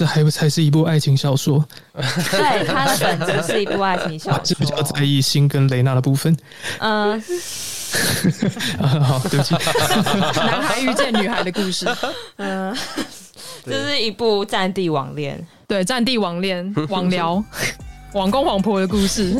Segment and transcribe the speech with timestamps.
[0.00, 1.62] 这还不才是一部爱情小说？
[1.92, 4.44] 对，他的本质是一部爱情小说。
[4.46, 6.34] 是比较在意辛跟雷娜的部分。
[6.78, 7.22] 嗯、
[8.80, 9.54] 呃， 好，对不起。
[10.40, 11.86] 男孩遇见女孩的故事。
[12.38, 12.74] 嗯，
[13.66, 15.38] 这是一部战地网恋。
[15.68, 17.44] 对，战地网恋、网聊、
[18.14, 19.38] 网公网婆的故事。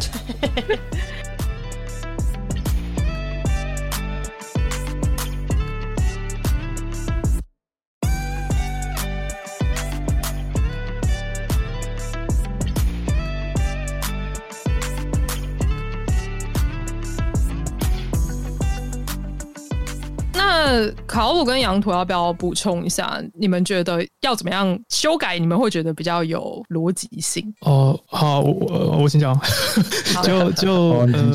[21.07, 23.22] 考鲁跟羊驼要不要补充一下？
[23.34, 25.38] 你们觉得要怎么样修改？
[25.38, 27.52] 你们会觉得比较有逻辑性？
[27.61, 29.38] 哦，好，我我先讲，
[30.22, 30.72] 就就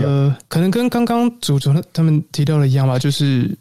[0.03, 3.55] 呃，可能跟刚刚主持人他们提到的一样吧，就是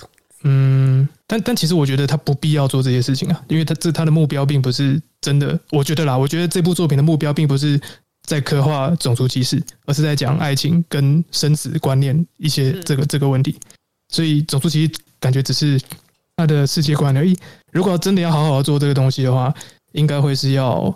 [0.45, 7.81] 嗯，但但其实我觉得他不必要做这些事情啊，因为他这他的目标并不是真的，我觉得啦，我觉得这部作品的目标并不是
[8.27, 13.59] 在刻画种族歧视，而是在讲爱情跟生死观念一些这个这个问题，
[14.09, 14.93] 所以种族歧视
[15.25, 15.81] 感觉只是。
[16.37, 17.39] 他的世界观而已。
[17.71, 19.55] 如果真的要好好做这个东西的话，
[19.93, 20.93] 应该会是要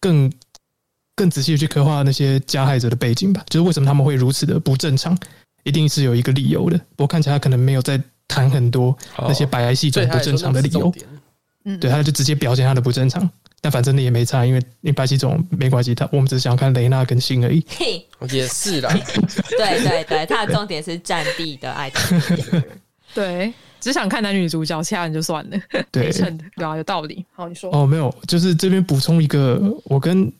[0.00, 0.28] 更
[1.14, 3.40] 更仔细的去刻画那些加害者的背景吧。
[3.48, 5.16] 就是为什么他们会如此的不正常，
[5.62, 6.76] 一定是有一个理由的。
[6.96, 10.92] 不过看起来他可能没有在谈很多那些白癌系统不正常的理由。
[11.66, 13.30] 嗯，对，他就直接表现他的不正常。
[13.60, 17.64] 但反正那也没差，因为因为白系统没关系，他我们只是想看雷娜跟辛而已。
[17.68, 18.92] 嘿，也是啦。
[19.56, 22.20] 对对对，他的重点是战地的爱情。
[23.14, 23.54] 对。
[23.80, 25.58] 只想看男女主角，其他人就算了。
[25.92, 27.22] 对，对啊，有道理。
[27.34, 27.70] 好，你说。
[27.70, 30.32] 哦，没有，就是这边补充一个，我跟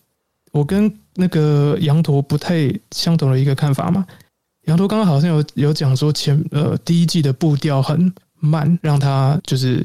[0.50, 4.06] 我跟那个羊驼不太相同的一个看法嘛。
[4.62, 9.84] 羊驼刚刚好像有有讲说前呃第一季的步调很慢，让他就是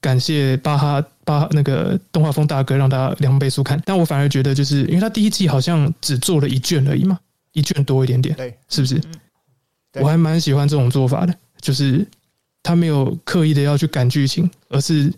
[0.00, 7.16] 感谢巴哈巴那个动画风大哥让他两倍速看，但我反而觉得就是因为他第一季好像只做了一卷而已嘛，
[7.52, 9.00] 一卷多一点点，对，是不是？
[10.00, 12.04] 我还蛮喜欢这种做法的，就是。
[12.66, 15.12] 他没有刻意的要去赶剧情，而是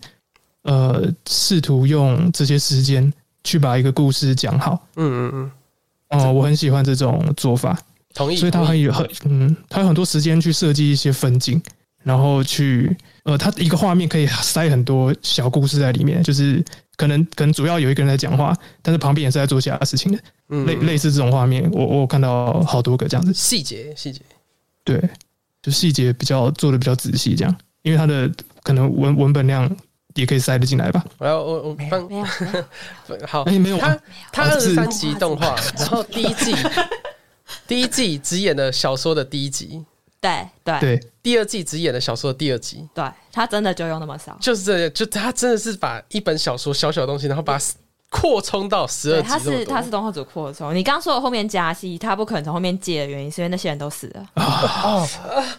[0.64, 3.10] 呃试图用这些时间
[3.42, 4.86] 去把一个故事讲好。
[4.96, 5.50] 嗯嗯嗯。
[6.10, 7.78] 哦、呃，我很喜欢这种做法。
[8.12, 8.36] 同意。
[8.36, 11.58] 所以他很有很嗯，他有很多时间去设计一些分镜，
[12.02, 12.94] 然后去
[13.24, 16.62] 呃，他一个画面可以塞很多小故事在里面，就是
[16.96, 20.18] 可能可能主要有一个人在讲话，但是旁边也是在做其他事情的。
[20.50, 20.66] 嗯。
[20.66, 23.32] 类类似这种画面，我我看到好多个这样子。
[23.32, 24.20] 细节细节。
[24.84, 25.02] 对。
[25.68, 28.30] 就细节比较做的比较仔细，这样，因为它的
[28.62, 29.70] 可能文文本量
[30.14, 31.04] 也可以塞得进来吧。
[31.18, 32.08] 我要我我帮
[33.26, 34.00] 好，哎没有， 他
[34.32, 36.54] 他二十三集动画，然后第一季
[37.66, 39.84] 第一季只演了小说的第一集，
[40.20, 47.60] 对对对，第二季只演了小说的第二集，对，他真的就用那么少，就是这样，就他真的是把一本小说小小的东西，然后把。
[48.10, 50.74] 扩充到十二集，他是他是动画组扩充。
[50.74, 54.26] 你刚刚说的后面加戏，他不可能从后面借的原因，是因为那些人都死了。
[54.34, 55.06] 哦，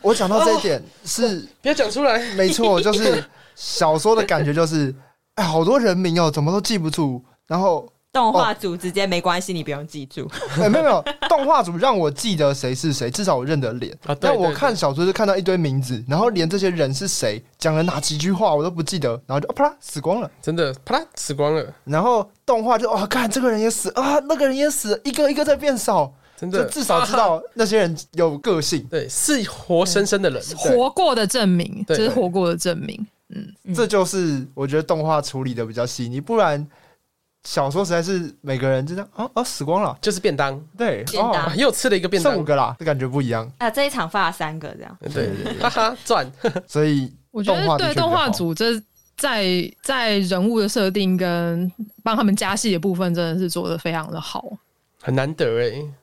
[0.01, 3.23] 我讲到这一点是不要讲出来，没错，就是
[3.55, 4.93] 小说的感觉，就是
[5.35, 7.87] 哎，好多人名哦，怎么都记不住，然后。
[8.11, 10.27] 动画组直接没关系，你不用记住。
[10.57, 13.95] 没有没有，动画组让我记得谁是谁，至少我认得脸。
[14.19, 21.63] 但我看小说是看到一堆名字，然后连这些人是谁，讲了哪几句话我都不记得，然后就啪啦死光了，真的啪啦死光了。
[21.83, 33.05] 然后动画就哦，看这个人也死啊，那个人也死，一个一个在变少，真的至少知道那些人有个性， 对，是活生生的人，活过的证明，这是活过的证明。
[33.31, 36.67] 嗯，这就是我觉得动画处理的比较细腻，不然。
[37.49, 43.51] 小说实在是每个人就这样啊啊死光了，就是便当，对，便当、哦、又吃了一个便当，剩五个啦，这感觉不一样。
[43.57, 43.67] 啊。
[43.67, 46.31] 这一场发了三个这样，对对对，哈哈赚。
[46.67, 48.79] 所以我觉得对动画组这
[49.17, 49.47] 在
[49.81, 51.71] 在人物的设定跟
[52.03, 54.45] 帮他们加戏的部分，真的是做的非常的好，
[55.01, 55.93] 很难得哎、欸。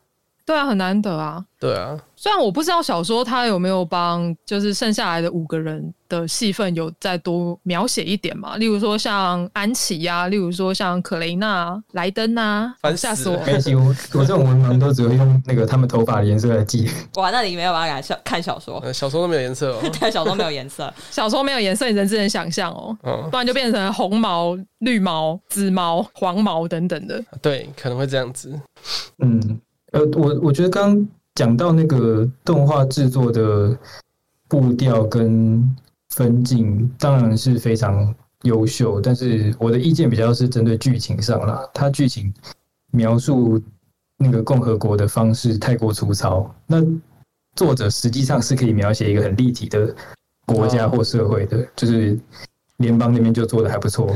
[0.47, 1.45] 对啊，很难得啊。
[1.59, 8.59] 对啊，虽然我不知道小说他有没有帮，就是剩下来的五个人的戏份有再多描写一点嘛？
[8.59, 13.39] 例如说像安琪呀，例如说像可雷娜、莱登啊，吓死我！
[13.39, 16.89] 没关系，我我这种文盲都只会用那个他们头发的颜色来记。
[17.17, 18.93] 哇，那你没有办法看看小说？
[18.93, 19.81] 小说都没有颜色哦。
[19.99, 22.97] 对，小说没有颜色， 小说没有颜色，你人只能想象哦。
[23.03, 27.25] 嗯，不然就变成红毛、绿毛、紫毛、黄毛等等的。
[27.41, 28.53] 对，可能会这样子。
[29.19, 29.59] 嗯。
[29.97, 33.75] 呃，我我觉得刚讲到那个动画制作的
[34.47, 35.75] 步调跟
[36.11, 39.01] 分镜，当然是非常优秀。
[39.01, 42.33] 但是我的意见比较是针对剧情上啦，它剧情
[42.91, 43.59] 描述
[44.19, 46.55] 那个共和国的方式太过粗糙。
[46.67, 46.85] 那
[47.55, 49.95] 作者实际上是可以描写一个很立体的
[50.45, 52.19] 国家或社会的，就是
[52.77, 54.15] 联邦那边就做的还不错。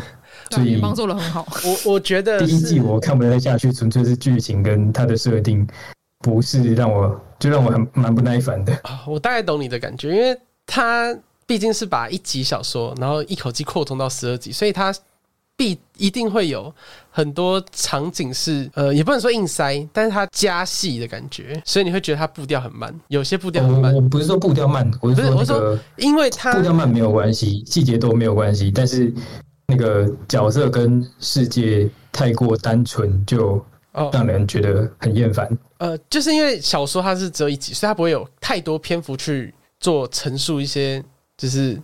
[0.50, 1.46] 所以帮做的很好。
[1.64, 5.66] 我我觉得第一季我看不太下去，纯粹是剧情跟它的设定
[6.20, 8.76] 不是让我就让我很蛮不耐烦的。
[9.06, 11.16] 我大概懂你的感觉，因为它
[11.46, 14.94] 毕竟是把一集小说，然后一口气扩充到十二集，所以它。
[15.56, 16.74] 必一定会有
[17.10, 23.94] 很多场景是呃，也不能说硬塞，但是它加戏的感觉，所以你会觉得它步调很慢，有些步调很慢。
[23.94, 29.12] 我不是说步调慢，我是说那个，因为它步调慢没有关系，细节都没有关系，但是
[29.70, 33.64] 那个角色跟世界太过单纯，就
[34.12, 35.48] 让人觉得很厌烦。
[35.78, 41.02] 呃，就是因为小说它是只有一集，所以它不会有太多篇幅去做陈述一些，
[41.36, 41.80] 就是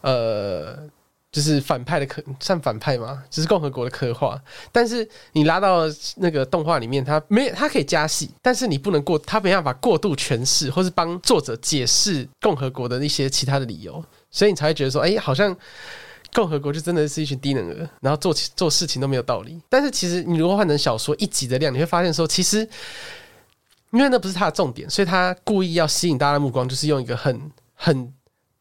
[0.00, 0.88] 呃。
[1.30, 3.22] 就是反派的刻，算反派嘛？
[3.28, 4.40] 就是共和国的刻画。
[4.72, 5.82] 但是你拉到
[6.16, 15.54] 那个动画里面，它没，它可以加戏，但是你不能过，它没办法过度诠释，或是帮作者解释共和国的一些其他的理由，所以你才会觉得说，哎、欸，好像
[16.32, 19.60] 共和国就真的是一群低能儿，然后做做事情都没有道理。
[19.68, 22.58] 但是其实你如果换成小说一集的量，你会发现说，其实
[23.90, 27.40] 因为那不是他的重点，所以他故意要吸引大家的目光，就是用一个很
[27.74, 28.12] 很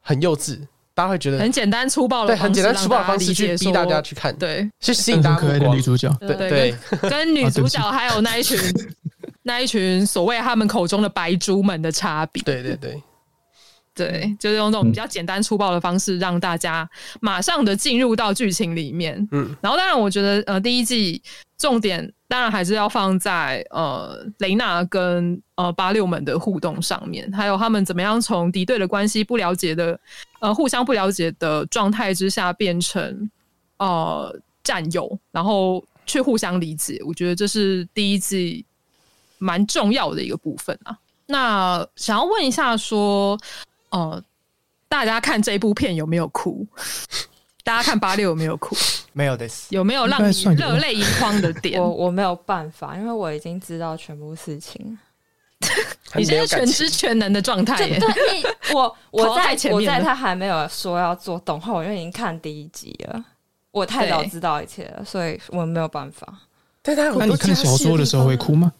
[0.02, 0.60] 很幼稚。
[0.94, 5.78] 大家会觉得很简单粗暴的，对，很简单粗暴的方式去逼大家去看，对，去吸引大家目光。
[5.78, 6.76] 女主角，对对，
[7.08, 8.60] 跟女主角还有那一群
[9.44, 12.42] 那一群所谓他们口中的白猪们的差别。
[12.42, 13.04] 对对对，
[13.98, 16.88] 对，就是用这种比较简单粗暴的方式让大家
[17.20, 19.28] 马上的进入到剧情里面。
[19.32, 21.22] 嗯，然后当然，我觉得呃，第一季
[21.58, 22.14] 重点。
[22.30, 29.98] 当然还是要放在呃雷娜跟呃八六们的互动上面，还有他们怎么样从敌对的关系、不了解的
[30.42, 33.30] 呃互相不了解的状态之下变成
[33.78, 37.02] 呃战友，然后去互相理解。
[37.06, 38.66] 我觉得这是第一季
[39.38, 40.98] 蛮重要的一个部分啊。
[41.28, 43.40] 那想要问一下说，
[43.90, 44.22] 呃，
[44.88, 46.66] 大家看这部片有没有哭？
[47.64, 48.76] 大家看八六有没有哭？
[49.12, 51.82] 没有的，有没有让你热泪盈眶的点？
[51.82, 54.98] 我我没有办法，因为我已经知道全部事情。
[56.16, 57.76] 你现在全知全能的状态。
[57.76, 58.00] 对，
[58.74, 63.26] 我我在我在他还没有说要做动画，我就已经看第一集了。
[63.72, 66.42] 我太早知道一切了，所以我没有办法。
[66.82, 68.72] 但他那你看小说的时候会哭吗？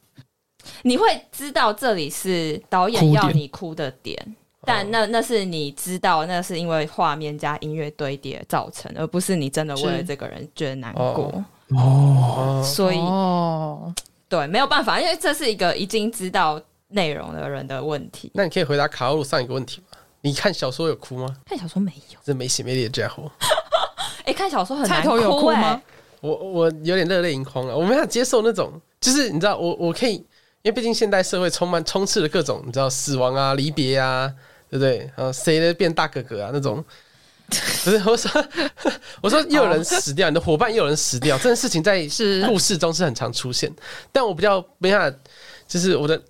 [0.84, 4.36] 你会知道这里是导演要你哭的点。
[4.68, 12.62] 但那那是你知道，那是因为画面加音乐堆叠造成，而不是你真的为了这个人觉得难过哦。
[12.62, 13.94] 所以哦，
[14.28, 18.30] 对，没有办法，因为这是一个已经知道内容的人的问题。
[18.34, 19.98] 那你可以回答卡路上一个问题吗？
[20.22, 21.38] 你看小说有哭吗？
[21.46, 23.32] 看小说没有，这没血没泪的家伙。
[24.20, 25.82] 哎、欸，看小说很难哭，欸、有哭吗？
[26.20, 27.78] 我我有点热泪盈眶了。
[27.78, 30.26] 我没法接受那种，就是你知道，我我可以，因
[30.66, 34.34] 为毕竟现代社会充满充斥了各种，你知道死亡啊、离别啊。
[34.70, 35.10] 对不对？
[35.16, 36.52] 啊，谁的变大哥哥啊？
[36.54, 36.84] 那种
[37.86, 38.46] 不是我说，
[39.22, 42.06] 我说又有人死掉，你的伙伴又有人死掉，这件事情在
[42.46, 43.74] 故事中是很常出现。
[44.12, 45.18] 但我比较没办法，
[45.68, 46.22] 就是我的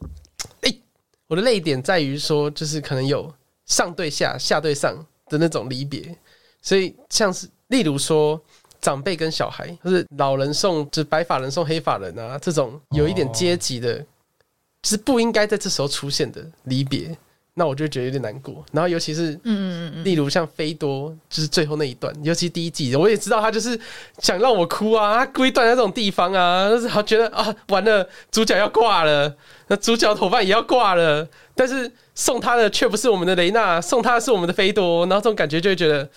[0.61, 0.81] 哎、欸，
[1.27, 3.33] 我的泪点在于说，就是可能有
[3.65, 4.95] 上对下、下对上
[5.27, 6.15] 的那种离别。
[6.61, 8.39] 所以像是例如说，
[8.79, 13.97] 长辈跟小孩，就是老人送，就是白发人送黑发人啊，这种有一点阶级的，
[14.83, 17.17] 就是不应该在这时候出现的离别。
[17.59, 23.77] 那我就觉得有点难过，然后尤其是，嗯嗯嗯，例如像飞多，就是最后那一段，尤其第一季，我也知道他就是
[24.19, 29.35] 想让我哭啊，他故意断在这种地方啊，就是他觉得啊，完了，主角要挂了，
[29.69, 36.07] 那主角头发也要挂了，但是送他的却不是我们的雷娜，送他的是我们的飞多，然后这种感觉就会觉得。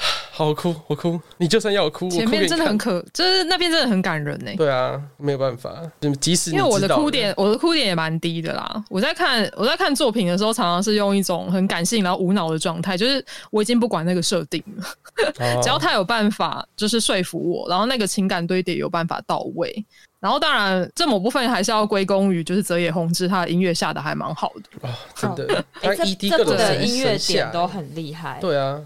[0.32, 4.50] 好我哭，我哭，你就算要我哭，前面真的很可，就是那边真的很感人呢。
[4.56, 5.70] 对啊，没有办法，
[6.18, 8.82] 即使因为我的哭点，我的哭点也蛮低的啦。
[8.88, 19.84] 我在看我在看作品的时候，常常是用一种很感性然后无脑的状态，就是我已经不管那个设定了， 只要他有办法就是说服我，然后那个情感堆叠有办法到位，
[20.20, 24.88] 然后当然这某部分还是要归功于就是泽野弘之他的音乐下的还蛮好的。
[24.88, 28.80] 啊，真的，他 ED 各种的音乐点都很厉害，对啊。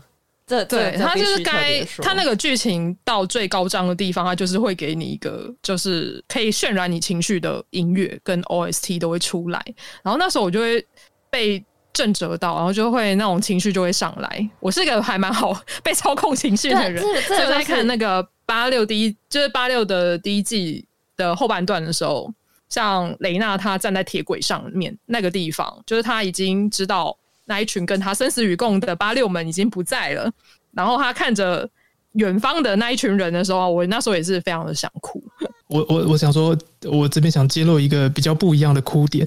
[0.47, 9.65] 这对他就是该他那个剧情到最高涨的地方，他就是会给你一个就是可以渲染你情绪的音乐跟 OST 都会出来，
[10.03, 10.87] 然后那时候我就会
[11.31, 14.51] 被震折到，然后就会那种情绪就会上来。
[14.61, 20.85] 我是一个还蛮好 被操控情绪的人，所以我在看那个八六第一就是八六的第一季
[21.17, 22.31] 的后半段的时候，
[22.69, 27.17] 像雷娜她站在铁轨上面那个地方，就是她已经知道。
[27.47, 30.31] 那一群跟他生死与共的八六们已经不在了，
[30.73, 31.69] 然后他看着
[32.13, 35.23] 远方的那一群人的时候，我那时候也是非常的想哭。
[35.69, 39.27] 我我我想说，我这边想揭露一个比较不一样的哭点，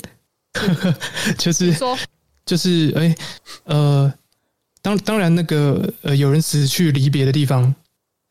[1.38, 1.98] 就是说，
[2.46, 3.16] 就是哎
[3.66, 4.14] 呃，
[4.82, 7.74] 当当然那个呃有人死去离别的地方，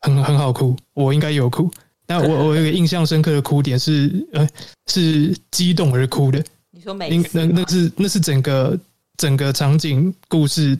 [0.01, 1.69] 很很好哭，我应该有哭。
[2.07, 4.47] 那我 我有个印象深刻的哭点是，呃，
[4.87, 6.43] 是激动而哭的。
[6.71, 8.79] 你说每次那那是那是整个
[9.17, 10.77] 整个场景故事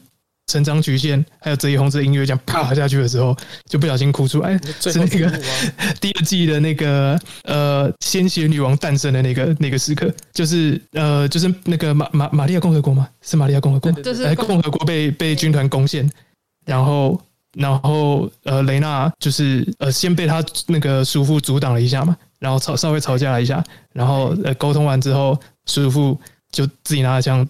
[0.47, 3.35] 成长曲线，还有泽野弘之的音乐这样啪下去的时候，
[3.69, 4.57] 就不小心哭出来。
[4.79, 5.41] 是那个
[5.99, 13.09] 第二季的那个呃，鲜血女王诞生的那个那个时刻，就是呃，就是那个马马玛利亚共和国吗？
[13.21, 13.91] 是玛利亚共和国？
[14.01, 16.09] 就是共和国被被军团攻陷，
[16.65, 17.19] 然后。
[17.53, 23.63] 然后，呃，雷娜就是呃，先被他那个叔父阻挡了一下嘛，然后吵稍微吵架了一下，
[23.93, 26.19] 然后呃，沟通完之后，叔父
[26.51, 27.47] 就自己拿着枪，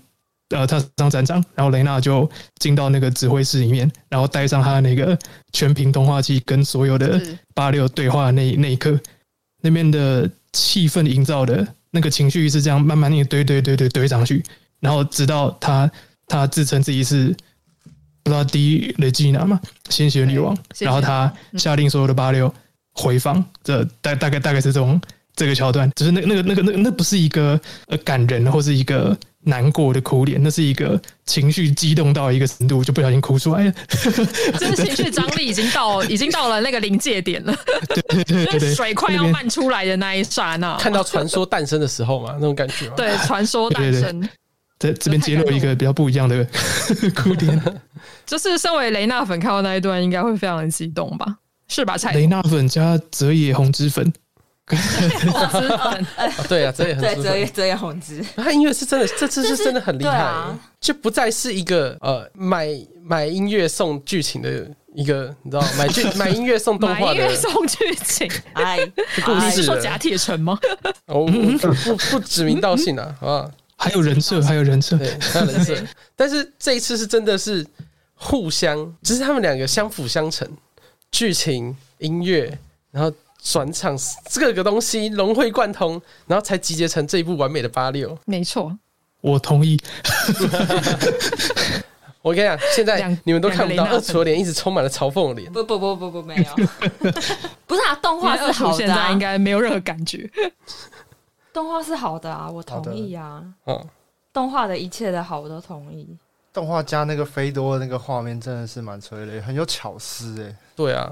[0.50, 5.18] 呃，他上战场，然后雷娜就进到那个指挥室里面，然后带上他的那个
[5.54, 7.22] 全屏通话器，跟所有的
[7.54, 9.00] 八六对话的那那一刻，
[9.62, 14.44] 那边的气氛营造的那个情绪是这样慢慢一堆堆堆堆堆上去，
[14.80, 15.90] 然后直到他
[16.28, 17.36] 他自称自己是。
[18.24, 19.58] 不知道第一雷吉娜嘛，
[19.90, 22.54] 鲜血女王，然后他下令所有的八六
[22.92, 25.00] 回放，这大大概大概是这种
[25.34, 33.74] 这个桥段，只是那那个那个那那不是一个呃感人或是一个难过的哭脸，那是一个情绪激动到一个程度就不小心哭出来了，
[34.60, 37.56] 这情绪张力已经到已经到了那个临界点了，
[37.88, 44.30] 对对对水快要漫出来的那一刹那，看到传说诞生的时候嘛，那种感觉，对，传说诞生。
[44.80, 46.46] 在这边揭露一个比较不一样的
[47.16, 47.60] 哭点，
[48.28, 51.26] 就是身为雷纳粉看到那一段，应该会非常的激动吧？
[51.68, 51.98] 是吧？
[51.98, 54.14] 蔡雷纳粉加泽野弘之粉，
[56.50, 62.68] 对啊，泽野弘之，泽野泽野弘之，他音乐是真的，这次是真的很厉害，啊就不再是一个呃买
[63.02, 68.80] 买音乐送剧情的一个，你知道买剧 买音乐送动画的音乐送剧情， 哎，
[69.24, 70.60] 故事是说假铁城吗？
[71.06, 71.26] 哦，
[71.62, 73.52] 不不不指名道姓啊，好不好？
[73.78, 75.76] 还有人设，还有人设，对，还有人设。
[76.16, 77.66] 但是这一次是真的是
[78.16, 80.46] 互相，就是他们两个相辅相成，
[81.12, 82.58] 剧情、音乐，
[82.92, 83.98] 然后转场，
[84.30, 88.18] 这个东西融会贯通，然后才集结成这一部完美的八六。
[88.26, 88.78] 没错，
[89.22, 89.80] 我同意。
[92.24, 95.50] 我跟你讲，现在你们都看不到二厨的脸，一直充满了嘲讽的脸。
[95.54, 96.44] 不不不不不，没有，
[97.66, 100.30] 不是啊，动画是好的，现在应该没有任何感觉。
[101.54, 103.42] 动画是好的啊，我同意啊。
[103.66, 103.82] 嗯，
[104.34, 106.06] 动画的一切的好，我都同意。
[106.52, 110.54] 动画加那个飞多的那个画面，真的是蛮催泪，很有巧思哎。
[110.76, 111.10] 对啊，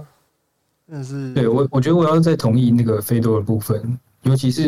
[0.88, 1.34] 真的是。
[1.34, 4.63] 对我，我觉得我要再同意那个菲多的部分，尤其是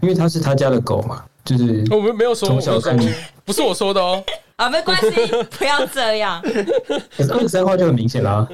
[0.00, 2.96] 因为他是他家的狗嘛，就是我们没有说从小看，
[3.44, 4.22] 不是我说的哦。
[4.56, 5.10] 啊，没关系，
[5.58, 6.40] 不要这样。
[7.18, 8.46] 二十三话就很明显啦。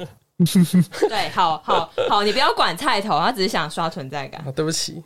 [1.07, 4.43] 对，好好好，你不要管菜头，他只是想刷存在感。
[4.55, 5.03] 对不起，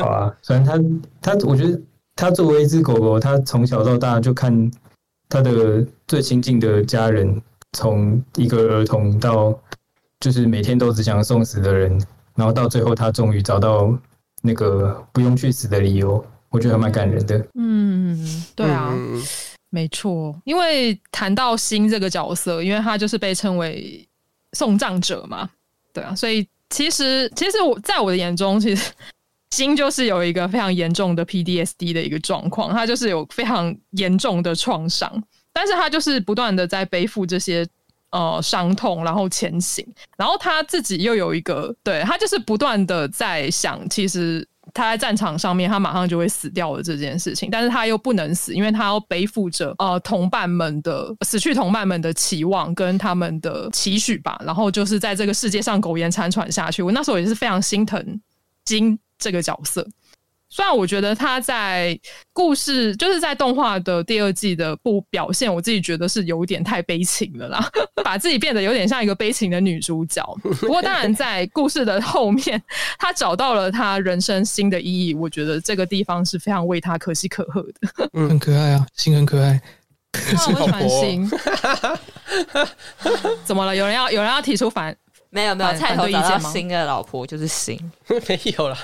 [0.00, 1.78] 好啊，反正他他，我觉得
[2.16, 4.70] 他作为一只狗狗，他从小到大就看
[5.28, 7.38] 他的最亲近的家人，
[7.74, 9.54] 从一个儿童到
[10.20, 12.00] 就是每天都只想送死的人，
[12.34, 13.92] 然后到最后他终于找到
[14.42, 17.46] 那个不用去死的理由，我觉得还蛮感人的。
[17.54, 19.22] 嗯，对啊，嗯、
[19.70, 24.04] 没错，因为谈到星这个角色，因为他就是被称为。
[24.54, 25.46] 送葬者嘛，
[25.92, 28.90] 对啊，所以其实其实我在我的眼中，其实
[29.52, 35.22] 星就是有一个非常严重的 PDSD 的一个状况，他就是有非常严重的创伤，
[35.52, 37.62] 但是他就是不断的在背负这些
[38.10, 39.86] 呃伤痛，然后前行，
[40.16, 44.46] 然后他自己又有一个，对，他就是不断的在想，其实。
[44.74, 56.82] 他在战场上面，他马上就会死掉了这件事情，但是他又不能死，因为他要背负着呃同伴们的死去同伴们的期望跟他们的期许吧，然后就是在这个世界上苟延残喘下去。
[56.82, 58.20] 我那时候也是非常心疼
[58.66, 59.88] 金这个角色。
[60.50, 61.98] 虽然我觉得他在
[62.32, 67.70] 故事，就是在动画的第二季的不表现，我自己觉得是有点太悲情了啦，
[68.02, 70.24] 把自己变得有点像一个悲情的女主角。
[70.60, 72.62] 不过当然，在故事的后面，
[72.98, 78.08] 他找到了他人生新的意义，我觉得这个地方是非常为他可喜可贺的。
[78.14, 79.60] 嗯，很可爱啊，心很可爱。
[80.14, 81.30] 我喜欢心。
[83.44, 83.76] 怎么了？
[83.76, 84.96] 有人要有人要提出反？
[85.30, 88.76] 没有没有，菜头找到新的老婆就是新，没有了。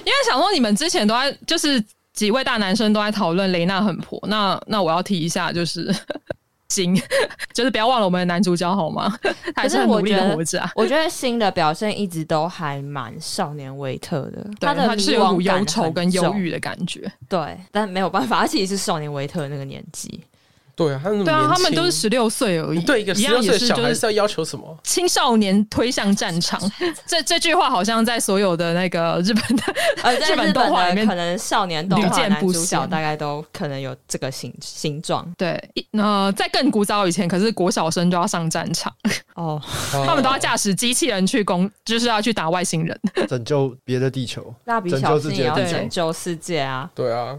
[0.00, 1.82] 因为想说你们之前都在，就是
[2.14, 5.94] 几位大男生都在讨论雷娜很婆，那那我要提一下，就是
[6.70, 6.96] 新，
[7.52, 9.14] 就是不要忘了我们的男主角好吗？
[9.54, 10.72] 还是很努力的活着啊。
[10.74, 17.10] 我觉得新的表现一直都还蛮少年维特的，他的他是有股忧愁跟忧郁的感觉。
[17.28, 20.24] 对，但没有办法， 他其实是少年维特的那个年纪。
[20.76, 22.80] 对啊，他们对啊，他们都是十六岁而已。
[22.82, 24.78] 对一个十六岁的小孩是要要求什么？
[24.84, 26.60] 青少年推向战场，
[27.06, 29.62] 这这句话好像在所有的那个日本的
[30.02, 35.26] 呃，日本动画里面，可能少年动画男主角大概都可能有这个形形状。
[35.38, 35.58] 对，
[35.92, 38.92] 呃，在更古早以前，可是国小生就要上战场
[39.34, 39.58] 哦，
[40.06, 44.54] 他们都要驾驶机器人去攻，就是要去打外星人，拯救别的地球。
[44.66, 46.90] 蜡笔小新也要拯救世界啊！
[46.94, 47.38] 对啊。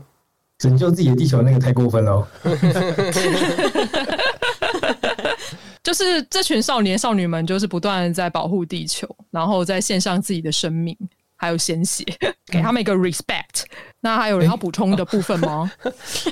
[0.58, 2.28] 拯救自己的地球那个太过分了，
[5.84, 10.98] 就是这群少年少女们，就是不断在保护地球，然后在献上自己的生命
[11.36, 12.04] 还有鲜血，
[12.52, 13.66] 给他们一个 respect。
[14.00, 15.72] 那还有人要补充的部分吗？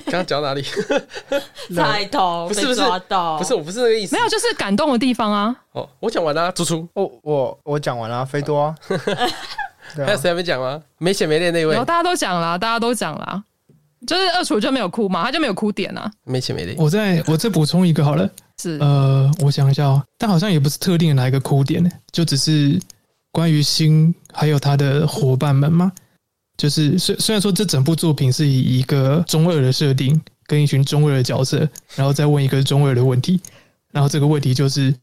[0.06, 0.64] 刚刚讲哪里？
[1.76, 2.82] 菜头不是不是
[3.38, 5.56] 不是我不是那个意思，没有，就是感动的地方啊。
[5.74, 6.88] 哦，我讲完了，猪猪。
[6.94, 8.76] 哦，我我讲完了，飞多、啊。
[9.96, 10.82] 还有谁还没讲吗？
[10.98, 13.44] 没血没泪那位，然后大家都讲了，大家都讲了。
[14.06, 16.76] 就是二厨就没有哭嘛，他就没有哭点啊，没钱没力。
[16.78, 18.30] 我再我再补充一个好了，
[18.62, 22.80] 是呃，我想一下哦，但好像也不是特定的哪一个哭点呢，就只是
[23.32, 25.92] 关于星还有他的伙伴们嘛。
[26.58, 33.40] 就是虽虽然说这整部作品是以一个中二的设定，跟一群中二的角色，然后再问一个中二的问题，
[33.92, 34.96] 然后这个问题就是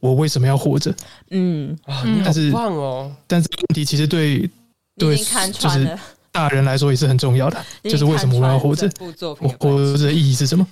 [0.00, 0.94] 我为什么要活着？
[1.30, 3.14] 嗯啊，你好棒哦！
[3.26, 4.48] 但是问题其实对
[4.96, 5.16] 对
[5.52, 5.98] 就是。
[6.34, 8.90] 大人来说也是很重要的，就是为什么我要活着？
[9.38, 10.66] 我活着的意义是什么？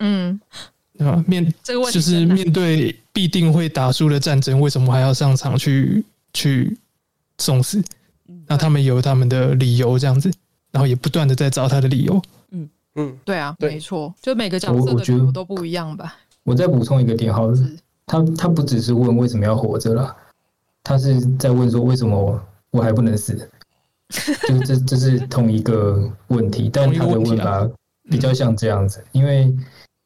[0.00, 0.38] 嗯，
[0.98, 1.24] 对吧？
[1.26, 6.76] 面这个问题就是面对必定会打输的战争，为什么还要上场去去
[7.38, 7.82] 送死？
[8.46, 10.30] 那他们有他们的理由，这样子，
[10.70, 12.20] 然后也不断的在找他的理由。
[12.50, 16.14] 嗯嗯，对啊，没错，就每个角色的理由都不一样吧。
[16.42, 17.58] 我再补充一个点，好了，
[18.04, 20.14] 他他不只是问为什么要活着了，
[20.84, 22.38] 他是在问说为什么
[22.70, 23.50] 我还不能死？
[24.48, 27.68] 就是这这是同一个问题，但他的问法
[28.08, 29.52] 比较像这样子，因为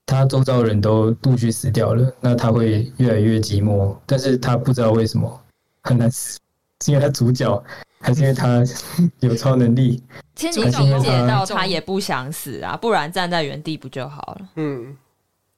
[0.06, 5.40] 他周遭人都陆续死掉了，那他会越来越寂寞，但是他不知道为什么
[5.82, 6.38] 很难死，
[6.84, 7.62] 是因为他主角，
[8.00, 8.62] 还是因为他
[9.20, 10.02] 有超能力？
[10.34, 14.48] 其实你理解到他也不想死啊，不然站在原地不就好了？
[14.56, 14.96] 嗯，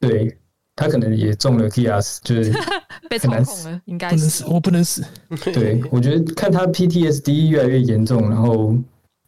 [0.00, 0.36] 对。
[0.82, 2.52] 他可能也中了 Kias，就是
[3.08, 5.04] 被操控了，应该不能死，我不能死。
[5.54, 8.74] 对，我觉得看他 PTSD 越来越严重，然后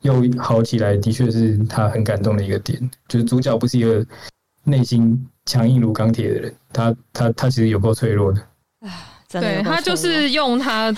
[0.02, 2.90] 又好起来，的确是他很感动的一个点。
[3.06, 4.04] 就是主角不是一个
[4.64, 8.40] 内心强硬如钢铁的人，他他他其实有够脆弱的。
[9.28, 10.92] 对，他就是用他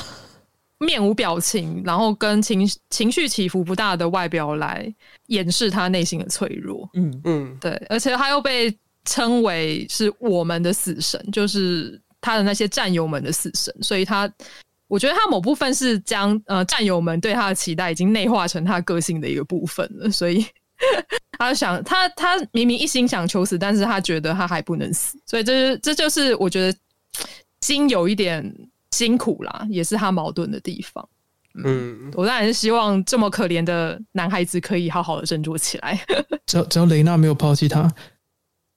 [0.78, 4.90] 面无表情，然后跟情情绪起伏不大的外表来
[5.26, 6.88] 掩饰他内心的脆弱。
[6.94, 8.74] 嗯嗯，对，而且他又被。
[9.06, 14.30] 称为是我们的死神，就是他的那些战友们的死神，所以他，
[14.88, 20.44] 我觉得他某部分是将呃战友们对他的期待已经内化成他个性的一个部分了，所以
[21.38, 26.78] 他想他他明明一心想求死，但是他觉得他还不能死，所以这是这就是我觉得
[27.62, 28.54] 心有一点
[28.90, 31.08] 辛苦啦，也是他矛盾的地方。
[31.64, 35.98] 嗯，我当然是希望这么可怜的男孩子可以好好的振作起来。
[36.44, 37.90] 只要只要雷娜没有抛弃他。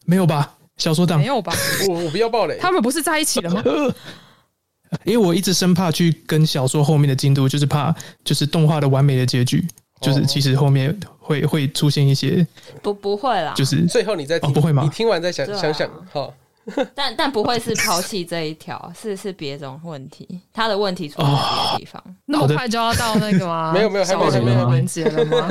[0.10, 0.56] 没有吧？
[0.78, 1.54] 小说党没有吧？
[1.88, 2.58] 我我不要暴雷。
[2.60, 3.64] 他们不是在一起了吗？
[5.06, 7.94] 因为我一直生怕去跟小说后面的进度，就是怕
[8.24, 9.64] 就是动画的完美的结局，
[10.02, 12.46] 就是其实后面会会出现一些
[12.82, 14.82] 不不会啦，就是最后你再听、哦、不会吗？
[14.82, 16.34] 你听完再想、啊、想想好。
[16.96, 22.02] 但但不会是抛弃这一条，是是别种问题，他的问题出在别的地方。
[22.06, 23.72] 哦、那么快就要到那个吗？
[23.76, 25.48] 没有没有，还没有没有完结了吗？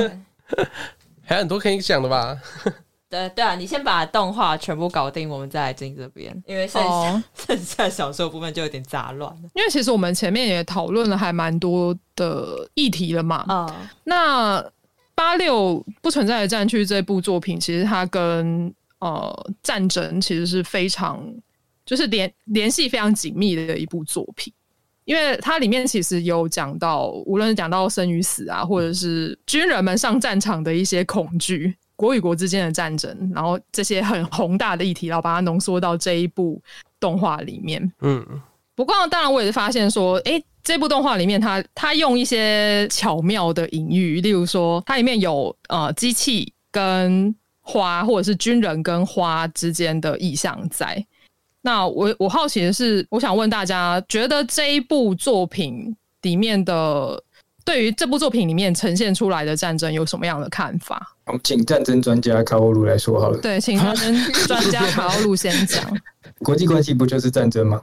[1.25, 2.37] 还有很多可以讲的吧？
[3.09, 7.21] 对对啊，你先把动画全部搞定，我们再来进这边，因为剩下、oh.
[7.33, 9.49] 剩下小说部分就有点杂乱了。
[9.55, 13.43] 因为其实我们前面也讨论了还蛮多的议题了嘛。
[13.47, 13.71] 啊、oh.，
[14.03, 14.63] 那
[15.15, 21.19] 八六不存在的战区这部作品，其实它跟呃战争其实是非常
[21.85, 24.53] 就是联联系非常紧密的一部作品，
[25.05, 31.75] 因为它里面其实有讲到，无论是讲到生与死啊，或者是军人们上战场的一些恐惧。
[31.99, 36.61] 国与国之间的战争，然后这些很宏大的议题，然后把它浓缩到这一部
[36.97, 37.91] 动画里面。
[37.99, 38.25] 嗯，
[38.73, 51.05] 不过当然我也是发现说，哎，这部动画里面它它用一些巧妙的隐喻，例如说它里面有呃机器跟花，或者是军人跟花之间的意象在。
[51.61, 57.21] 那我我好奇的是，我想问大家，觉得这一部作品里面的？
[57.69, 61.15] 对于这部作品里面呈现出来的战争有什么样的看法？
[61.27, 63.37] 我们请战争专家卡欧鲁来说好了。
[63.37, 65.83] 对，请战争专家卡欧鲁先讲。
[66.41, 67.79] 国际关系不就是战争吗？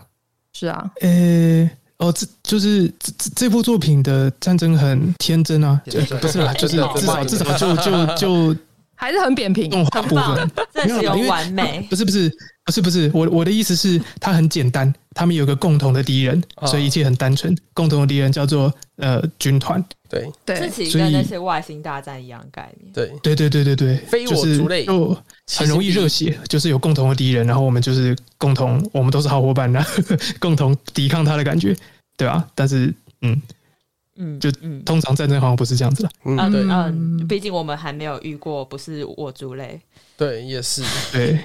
[0.53, 0.91] 是啊。
[1.03, 8.57] 呃，哦，这就是这这部作品的战争很天真啊，就不是啦，就是至少至少就就就
[8.97, 11.87] 还是很扁平，动画部分这是有完美。
[11.91, 12.29] 不是不是
[12.65, 17.57] 不是不是，我我的意思是，它很简单，他们有个共同的敌人，所以一切很单纯。
[17.75, 22.93] 共同的敌人叫做呃军团，对对，这其实跟那些外星大战一样概念。
[22.93, 25.17] 对对对对对对，非我族类，就
[25.53, 29.85] 很容易热血，就是有共同的敌人，然后我们就是共同，我们都是好伙伴呢，
[30.41, 31.77] 共同抵抗他的感觉，
[32.17, 32.45] 对吧？
[32.55, 33.41] 但是嗯。
[34.17, 34.51] 嗯，就
[34.85, 36.11] 通常战争好像不是这样子的。
[36.25, 39.81] 嗯，对，嗯，毕竟我们还没有遇过，不是我族类。
[40.17, 40.83] 对，也是。
[41.13, 41.39] 对，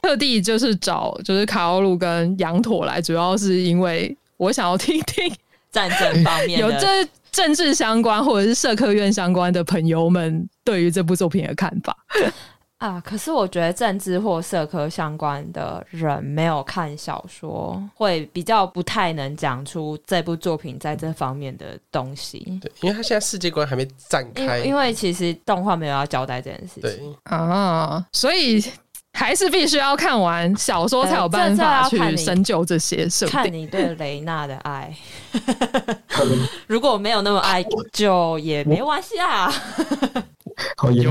[0.00, 5.30] 特地就是找就是卡奥鲁跟羊驼来，主要是因为我想要听听
[5.70, 6.86] 战争方面有这
[7.30, 11.94] 政治相关或者是社科院相关的朋友们对于这部作品的看法。
[12.78, 22.38] 啊，可是我觉得政治或社科相关的人没有看小说，会比较不太能讲出这部作品在这方面的东西。
[22.60, 24.58] 对，因为他现在世界观还没展开。
[24.58, 26.82] 因为其实动画没有要交代这件事情。
[26.82, 28.62] 对啊，所以
[29.14, 33.32] 还是必须要看完小说才有办法去深究这些设定。
[33.32, 34.94] 看你对雷娜的爱，
[36.68, 39.50] 如果没有那么爱，就也没关系啊。
[40.76, 41.10] 好有，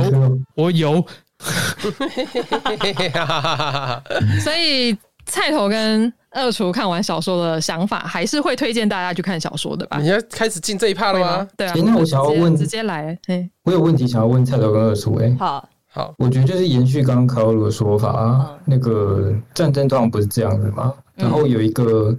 [0.54, 1.04] 我有。
[4.44, 9.98] 所以菜头跟二厨看完小说的想法，还是会推荐大家去看小说的吧？
[10.00, 11.48] 你要开始进这一趴了吗？
[11.56, 11.74] 对啊。
[11.78, 13.18] 那我想要问，直接来。
[13.64, 15.16] 我有问题想要问菜头跟二厨。
[15.16, 20.94] 哎，好好，我觉得就是延续刚刚卡鲁的说法啊，那个战争通常不是这样子嘛？
[21.16, 22.14] 然后有一个，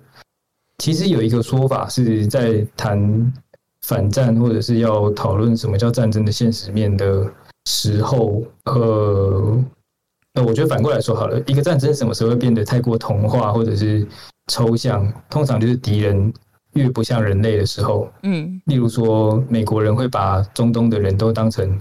[0.78, 3.32] 其实有一个说法是在谈
[3.82, 7.30] 反战，或者是要讨论什么叫战争的现实面的。
[7.66, 9.64] 时候，呃，
[10.35, 14.07] 呃，我觉得反过来说好了，一个战争什么时候会变得太过童话或者是
[14.46, 15.12] 抽象？
[15.29, 16.33] 通常就是敌人
[16.74, 21.79] 越不像人类的时候，嗯，例如说美国人会把中东的人都当成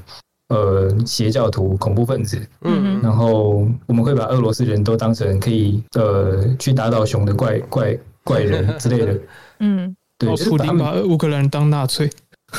[0.50, 9.19] 呃邪教徒、恐怖分子，嗯，然后我们会把俄罗斯人都当成可以呃去打倒熊的怪怪怪人之类的，
[9.60, 12.10] 嗯，对，普丁把乌克兰当纳粹。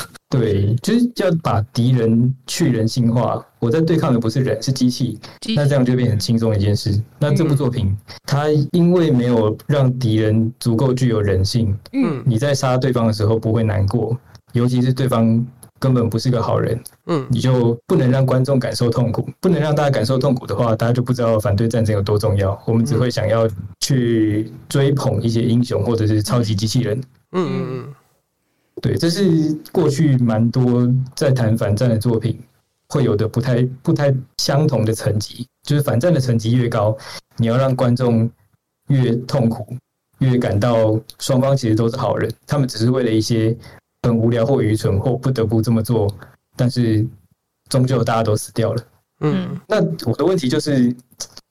[0.29, 3.43] 对，就是要把敌人去人性化。
[3.59, 5.17] 我在对抗的不是人，是机器。
[5.55, 7.01] 那这样就变很轻松一件事。
[7.17, 14.17] 那这部作品，嗯、它因为没有让敌人足够具有人性，嗯，你在杀对方的时候不会难过，
[14.51, 15.45] 尤其是对方
[15.79, 22.61] 根本不是个好人，嗯，你就不能让观众感受痛苦，不能让大家感受痛苦的话，大家就不知道反对战争有多重要。
[22.65, 23.47] 我们只会想要
[23.79, 27.01] 去追捧一些英雄或者是超级机器人。
[27.31, 27.93] 嗯嗯嗯。
[28.81, 32.39] 对，这是过去蛮多在谈反战的作品
[32.89, 36.95] 会有的不太不太相同的层级，就是反战的层级越高，
[37.37, 38.29] 你要让观众
[38.89, 39.75] 越痛苦，
[40.19, 43.55] 越感到双方其实都是好人，他们只是为了一些
[44.03, 46.07] 很无聊或愚蠢或不得不这么做，
[46.55, 47.05] 但是
[47.69, 48.83] 终究大家都死掉了。
[49.21, 50.95] 嗯，那我的问题就是，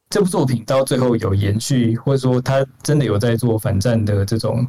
[0.09, 4.65] 这部作品到最后有延续，或者说他真的有在做反战的这种。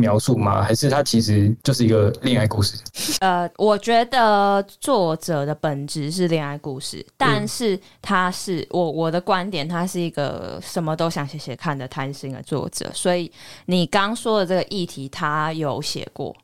[0.00, 0.62] 描述吗？
[0.62, 2.76] 还是它其实就是一个恋爱故事？
[3.20, 12.90] 呃，我觉得作者的本质是恋爱故事，但是他是我我的观点，他是一个什么都想写写看的贪心的作者。
[12.94, 13.30] 所以
[13.66, 16.34] 你刚说的这个议题，他有写过，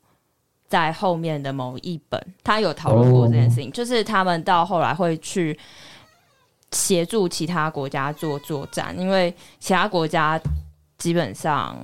[0.69, 5.57] 在后面的某一本，他有讨论过这件事情，就是他们到后来会去
[6.71, 10.39] 协助其他国家做作战，因为其他国家
[10.97, 11.75] 基本上。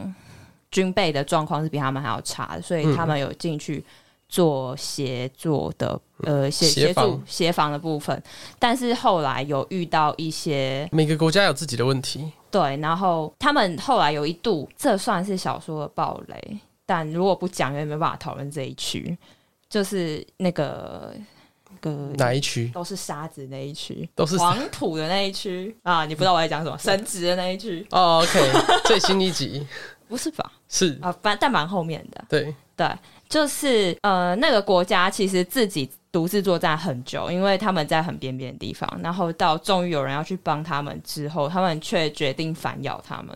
[0.74, 3.86] 军备的状况是比他们还要差的，所以他们有进去
[4.28, 8.22] 做协作的，嗯、呃，协协助协防的部分。
[8.58, 12.76] 但是后来有遇到一些每个国家有自己的问题，对。
[12.78, 16.58] 然后他们后来有一度，这算是小说的暴雷，
[16.88, 19.16] 但如果不讲，也没办法讨论这一区，
[19.70, 21.14] 就是那个
[21.70, 26.06] 那个哪一区都是沙子那一区，都是黄土的那一区啊！
[26.08, 28.24] 你不知道我在讲什么，神职的那一区哦。
[28.24, 28.52] OK，
[28.86, 29.68] 最新一集。
[30.13, 30.52] 不是吧？
[30.69, 32.23] 是啊，反但蛮后面的。
[32.30, 32.88] 对对，
[33.28, 43.36] 就是呃，那个国家其实自己独自作战很久，因为他们在很边边的地方，然后到终于有人要去帮他们之后，他们却决定反咬他们。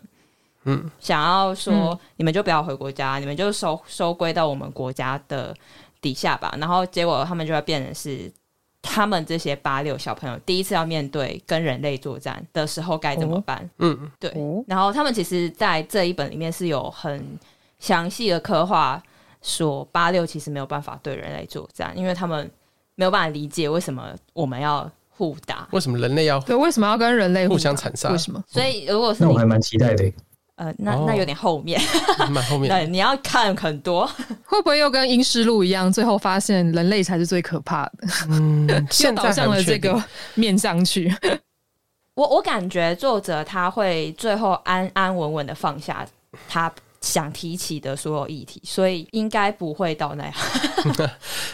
[0.65, 5.51] 嗯，想要说、嗯、你们就不要回国家，你们就收收归到我们国家的
[5.99, 6.53] 底下吧。
[6.59, 8.31] 然后结果他们就会变成是。
[8.89, 13.69] 他们这些八六小朋友第一次要面对跟人类作战的时候该怎么办？
[13.79, 14.33] 嗯，对。
[14.65, 17.23] 然后他们其实，在这一本里面是有很
[17.79, 19.01] 详细的刻画，
[19.41, 22.49] 说八六其实没有办法对人类作战，因为他们
[22.95, 28.09] 没有办法理解为什么我们要互打，为什么人类要对，为什么要跟人类互相残杀？
[28.11, 28.43] 为什么？
[28.47, 30.11] 所以如果是那我还蛮期待的。
[30.57, 31.79] 呃，那那有点后面，
[32.29, 32.67] 蛮后面。
[32.67, 34.05] 对，你要看很多，
[34.43, 38.07] 会不会又跟《阴尸路》一样，最后发现人类才是最可怕的？
[38.29, 38.67] 嗯，
[39.03, 41.13] 又导向了这个面上去。
[42.15, 46.03] 我我感觉作者他会最后安安稳稳的放下
[46.49, 50.33] 他想提起的所有议题，所以应该不会到那样。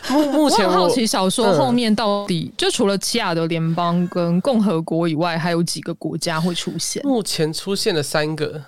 [0.10, 7.06] 目目前我，我好奇小说后面到底、嗯、就除了奇亚的联邦跟共和国以外，还有几个国家会出现？
[7.06, 8.64] 目前出现了三个。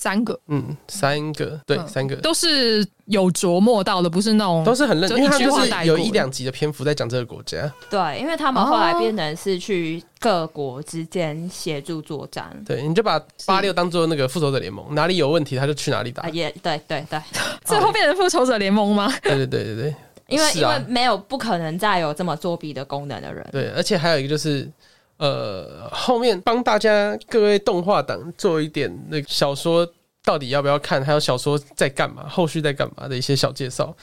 [0.00, 7.68] 三个，嗯，三个，对，嗯、三个都是有琢磨到的，不是那种都是很认真，因为他就是有一两集的篇幅在讲这个国家。
[7.90, 12.48] 对，因为他们后来变成是去各国之间协助作战。
[12.64, 16.28] 对，你就把八六当做那个复仇者联盟，哪里有问题他就去哪里打。
[16.28, 17.20] 也对对对，
[17.66, 19.12] 最后变成复仇者联盟吗？
[19.20, 19.94] 对对对对对，
[20.28, 23.44] 因为、啊、因为没有不可能再有这么作弊的功能的人。
[23.50, 24.70] 对，而且还有一个就是。
[25.18, 29.86] 呃，后面帮大家各位动画党做一点那个小说
[30.24, 33.94] 到底要不要看，还有小说在干嘛，后续在干嘛的一些小介绍。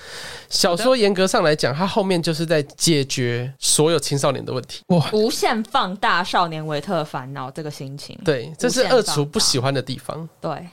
[0.49, 8.17] 小说严格上来讲，它后面就是在解决所有青少年的问题，哇， 无限放大少年维特烦恼这个心情。
[8.25, 10.28] 对，这是二厨不喜欢的地方。
[10.41, 10.67] 对。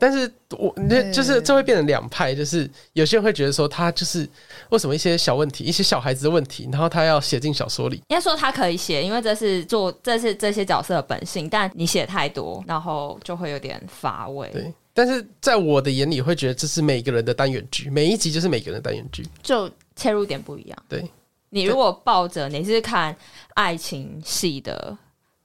[0.00, 4.26] 但是我那就是这会变成两派，就是有些人会觉得说他就是
[4.70, 7.96] 为什么一些小问题，一些小孩子的问题，然后他要写进小说里。
[7.96, 14.48] 应该说他可以写，因为这是做这是这些角色的本性，但你写太多，然后就会有点乏味。
[14.50, 20.78] 对，但是在我的眼里会觉得这是每个人的单元剧，每一集就是每个人的单元剧，就切入点不一样。
[20.88, 21.06] 对，
[21.50, 23.14] 你如果抱着你是看
[23.52, 24.96] 爱情戏的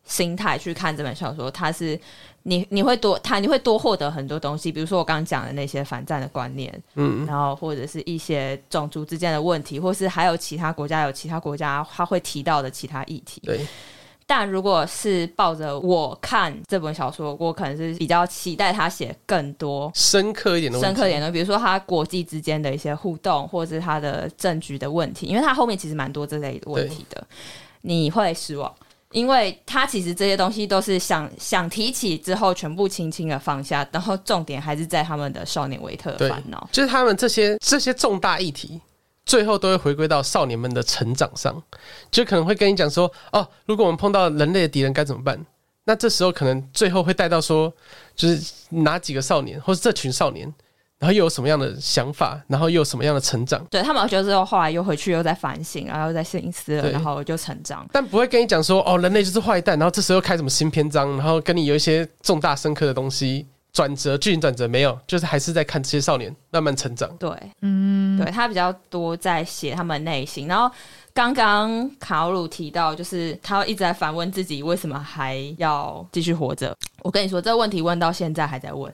[0.06, 2.00] 心态去看这本小说，它是。
[2.48, 13.42] 你你会多他你会多获得很多东西，比如说我刚刚讲的那些反战的观念，嗯，然后或者是一些种族之间的问题，或是还有其他国家有其他国家他会提到的其他议题。
[13.44, 13.66] 对，
[14.28, 27.26] 但如果是抱着我看这本小说，我可能是比较期待他写更多深刻一点的、深刻一点的，比如说他国际之间的一些互动，或者是他的政局的问题，因为他后面其实蛮多这类问题的，
[27.82, 28.72] 你会失望。
[29.16, 38.82] 因为他其实这些东西都是想想提起之后，全部轻轻的放下，然后重点还是在他们的少年维特的烦恼，就是他们这些这些重大议题，
[39.26, 41.64] 最后都会回归到少年们的成长上，
[42.12, 45.40] 就可能会跟你讲说，哦，如果我们碰到人类的敌人该怎么办？
[45.86, 47.74] 那这时候可能最后会带到说，
[48.18, 50.54] 就是哪几个少年，或是这群少年。
[51.00, 52.42] 然后又有什么样的想法？
[52.48, 53.64] 然后又有什么样的成长？
[53.70, 57.86] 对他们，觉得之后后来又回去，又在反省，然后又在深思了，然后就成长。
[57.92, 59.78] 但不会跟你讲说，哦，人类就是坏蛋。
[59.78, 61.12] 然后这时候开什么新篇章？
[61.18, 67.10] 然后跟你有一些重大深刻的东西转折，剧情转折没有，就是还是在看这些少年慢慢成长。
[67.18, 67.30] 对，
[67.62, 70.74] 嗯，对他比较多在写他们内心，然后。
[71.16, 76.76] 刚刚卡鲁提到，就是他一直在反问自己，为什么还要继续活着？
[77.04, 78.94] 我跟你说，这个问题问到现在还在问，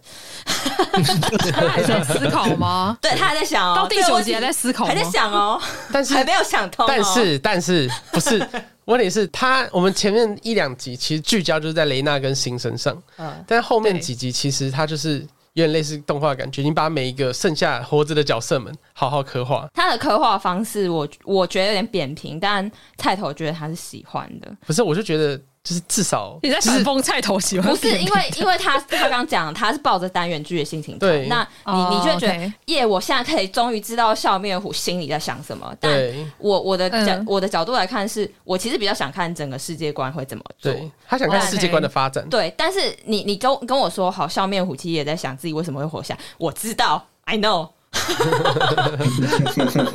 [1.52, 2.96] 他还在思考吗？
[3.02, 5.60] 对，他还在想哦，到第九集还在思考，还在想哦，
[5.92, 6.86] 但是还没有想通。
[6.88, 8.48] 但是，但是不是
[8.86, 9.68] 问题是他？
[9.72, 15.26] 我们前面一两集其实聚焦就是在雷娜跟辛身上，嗯，但后面几集其实他就是。
[15.54, 19.68] 有点类似动画感觉，你把每一个剩下活着的角色们好好刻画。
[19.74, 24.52] 他的刻画方式我，我我觉得有点扁平，但菜头觉得他是喜欢的。
[24.66, 25.42] 不是，我就觉觉得。
[25.63, 35.71] 就是至少你在反讽菜头喜欢，不是因为因为他他刚讲他是抱着单元剧的心情看，对，那你你就觉得耶，我现在可以终于知道笑面虎心里在想什么。
[35.80, 35.93] 但
[36.39, 40.74] 我我的角我的角度来看，是我其实比较想看整个世界观会怎么做。
[40.74, 42.28] 对，他想看世界观的发展。
[42.28, 46.17] 对，但是你你跟跟我说好，笑面虎其实也在想自己为什么会活下。
[46.39, 47.69] 我知道，I know，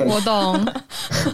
[0.07, 0.65] 我懂。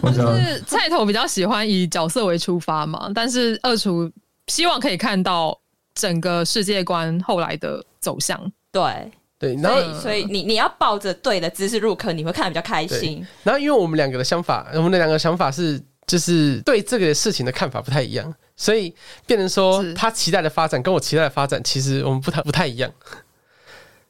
[0.12, 4.10] 就是菜头比较喜欢以角色为出发嘛，但是二厨。
[4.48, 5.58] 希望可以看到
[5.94, 8.52] 整个世界观后来的走向。
[8.72, 13.24] 对对，所以所以你你要抱着对的姿势入坑，你会看得比较开心。
[13.42, 18.94] 然后，因为我们两个的想法，我们的两个想法是，就是对这个事情的看法不太一样，所以
[19.26, 22.90] 变成说他期待的发展跟我期待的发展，其实我们不太不太一样。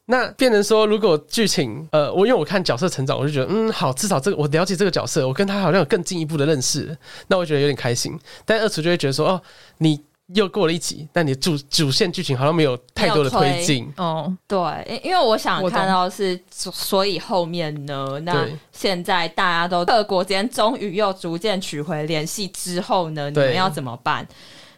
[0.07, 6.97] 那变成说，如果剧情，呃，我因为我看角色成长，我就觉得，嗯，好，至少这个我了解这个角色，我跟他好像有更进一步的认识，
[7.29, 8.19] 那我觉得有点开心。
[8.45, 9.43] 但二厨就会觉得说，哦，
[9.79, 10.01] 你。
[10.33, 13.93] 又过了一集，但你主主线剧情好像没有太多的推进。
[13.99, 24.27] 哦，对，因为我想看到是，所以后面呢，那现在大家都各国间终于又逐渐取回联系之后呢，你们要怎么办？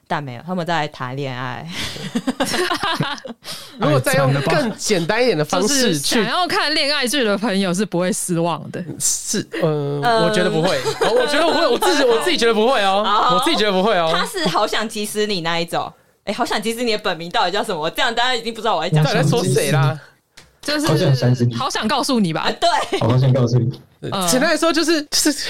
[0.08, 1.66] 但没有，他们在谈恋爱。
[3.78, 8.82] 如果再用更简单一点的方式去，想要看恋爱剧的朋友是不会失望的。
[8.98, 13.02] 是，呃，我觉得不会， 我觉得不会，我自己 我自己觉得不会哦，
[13.34, 14.12] 我自己觉得不会哦。
[14.16, 15.92] 他是好想急死你那一种。
[16.24, 17.88] 哎，好想提示你的本名到底叫什么？
[17.90, 19.04] 这样大家已经不知道我在讲。
[19.04, 19.98] 在说谁啦？
[20.60, 22.50] 就是好想好想告诉你吧。
[22.60, 23.80] 对，好想告诉你。
[24.28, 25.48] 简单来说，就是就是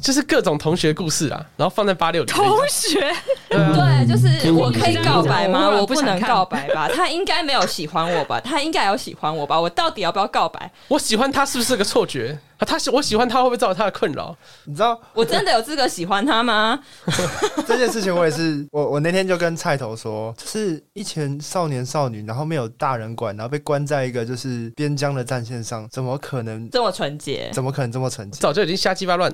[0.00, 2.32] 就是各种同学故事啦，然后放在八六里。
[2.32, 3.00] 同学，
[3.48, 5.68] 对， 就是我可以告白吗？
[5.70, 6.88] 我不能告白吧？
[6.92, 8.40] 他应该没有喜欢我吧？
[8.40, 9.60] 他应该有喜欢我吧？
[9.60, 10.70] 我到底要不要告白？
[10.88, 12.38] 我喜欢他是不是个错觉？
[12.60, 14.34] 他喜我喜欢他会不会造成他的困扰？
[14.64, 16.80] 你知道我真的有资格喜欢他吗？
[17.68, 27.50] 这件事情我也是，我我那天就跟菜头说，就是一群少年少女，然后没有大人管，然后被关在一个就是边疆的战线上，怎么可能这么纯洁？
[27.52, 28.38] 怎么可能这么纯洁？
[28.40, 29.30] 早就已经瞎鸡巴乱。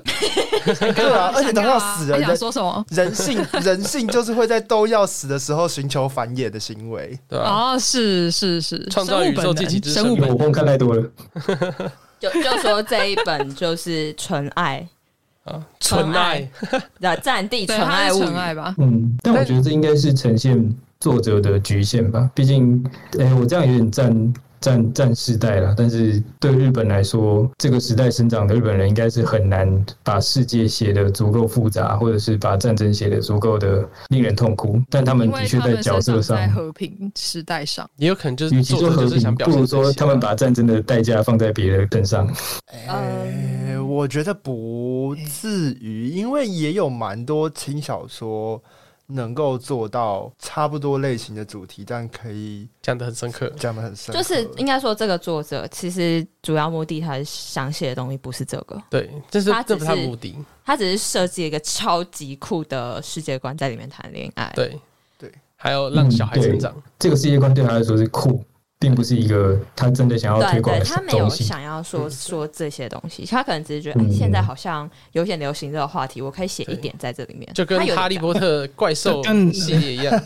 [0.65, 2.85] 对啊， 而且等到死人，想说什么？
[2.89, 7.45] 人性 人性就是会在都要死的时候寻求繁衍的行为，对吧？
[7.45, 11.09] 啊，是是是，创造宇宙自己生物本能，我看太多了。
[12.19, 14.85] 就就说这一本就是纯爱
[15.45, 16.45] 啊，纯爱
[16.99, 18.75] 的战地纯爱纯爱吧。
[18.77, 22.29] 嗯，但我觉得这应该是呈现作者的局限吧。
[22.35, 22.83] 毕竟，
[23.19, 24.33] 哎、欸，我这样有点占。
[24.63, 34.81] 战战世代了，但是对日本来说，这个时代生长的日本人应该是很难把世界写得足够复杂，或者是把战争写得足够的令人痛苦。
[34.89, 42.25] 但他们的确在角色上，在和平时代上，也有可能就是与其说和平，不如说他们把战争的代价放在别人身上。
[42.87, 48.63] 哎，我觉得不至于，因为也有蛮多轻小说。
[49.07, 54.13] 能够做到差不多类型的主题，但可以讲的很深刻，讲的很深。
[54.15, 58.81] 就是应该说，这个作者其实主要目的，他想写的东西不是这个。
[58.89, 64.51] 对，这是这不是他目的，他只是设计一个超级酷的世界观在里面谈恋爱。
[64.55, 64.79] 对
[65.17, 68.43] 对，还有让小孩成长，嗯、这个世界观对他来说是酷。
[68.83, 70.93] 并不是一个他真的想要推广的东西。
[70.93, 80.13] 他没有想要说说这些东西，他可能只是觉得，哎，现在好像有点流行这个话题，我可以写一点在这里面，就跟哈利波特怪兽 系列一样。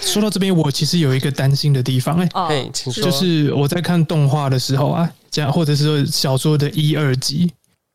[0.00, 7.52] 说到这边，我其实有一个担心的地方，哎，就是我在看动画的时候啊，这样或者是说小说的一二集。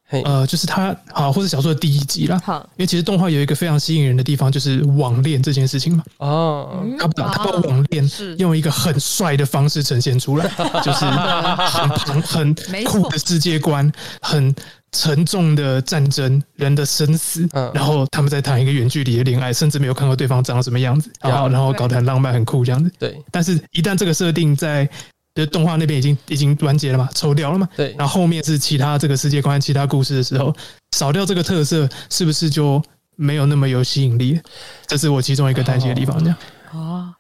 [0.10, 2.39] 呃，就是他好，或者小说的第一集啦。
[2.44, 6.04] 好，因为其实动画有一个非常吸引人的地方，就是网恋这件事情嘛。
[6.18, 10.48] 哦，他把他把网恋用一个很帅的方式呈现出来，
[10.84, 13.91] 就是很庞很酷的世界观，
[14.22, 14.54] 很
[14.91, 22.89] 沉重的战争，人的生死，然后他们在谈一个远距离的恋爱，甚至没有看过对方长什么样子，然后然后搞得很浪漫很酷这样子。
[22.98, 24.88] 对，但是一旦这个设定在
[25.36, 27.67] 就动画那边已经已经完结了嘛，抽掉了嘛。
[27.76, 30.56] 对，然后后面是其他这个世界观、其他故事的时候，
[30.95, 32.82] 少掉这个特色，是不是就
[33.17, 34.39] 没有那么有吸引力？
[34.88, 36.17] 这是我其中一个担心的地方。
[36.24, 36.38] 这样
[36.71, 37.13] 哦，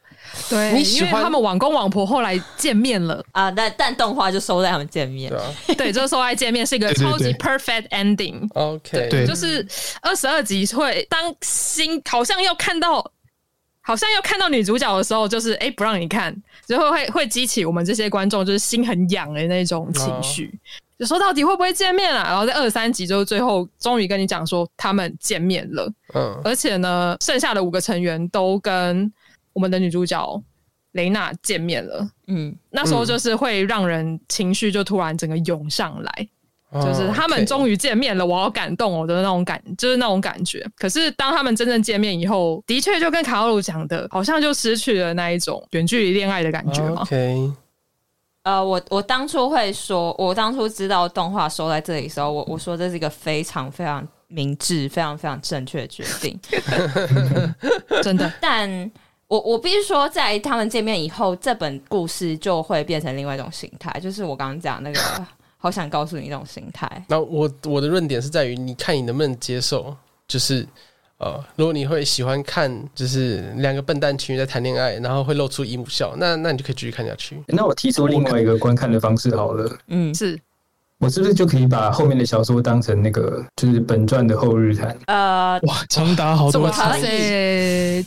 [0.49, 5.29] 对，你喜欢因为他们网公网婆后来见面了啊，但但动画就收在他们见面。
[5.29, 8.47] 对，啊、对，就是收在见面是一个超级 perfect ending。
[8.53, 9.67] OK，对，就是
[10.01, 13.11] 二十二集会当心好像要看到。
[13.85, 20.51] 好像要看到女主角的时候，就是哎、欸，不让你看，就会会会激起我们这些观众就是心很痒的那种情绪，
[20.97, 22.23] 就说到底会不会见面啊？
[22.23, 29.11] 然后在二三集就最后终于跟你讲说他们见面了，嗯，而且呢，剩下的五个成员都跟
[29.53, 30.43] 我们的女主角
[30.93, 36.27] 雷娜见面了，嗯，那时候就是会让人情绪就突然整个涌上来。
[36.73, 40.65] 就是他们终于见面了，我好感动哦的那种感，就是那种感觉。
[40.77, 47.03] 可是当他们真正见面以后，的确就跟卡奥鲁讲的，好像就失去了那一种远距离恋爱的感觉嘛。
[47.03, 47.49] OK，
[48.43, 56.37] 呃，我我当初会说，我当初知道动画收在这里的时候，我我说这是一个非常非常明智、非常非常正确的决定，
[58.03, 58.29] 真的。
[58.41, 58.91] 但
[59.27, 64.99] 我我必须说，在他们见面以后，这本故事就会变成另外一种形态，就是我刚刚讲那个。
[65.65, 66.87] 好想告诉你那种心态。
[67.07, 69.95] 那我我的论点是在于，你看你能不能接受，
[70.27, 70.63] 就是
[71.17, 77.41] 呃，如果你会喜欢看，就是两个笨蛋情侣在谈恋爱，然后会露出姨母笑，那那你就可以继续看下去。
[77.47, 80.39] 那我提出另外一个观看的方式好了，嗯，是
[80.99, 84.95] 我是不是就可以把后面的小说当成那个就是本传的后日谈？
[85.07, 86.93] 呃，哇，长达好多长，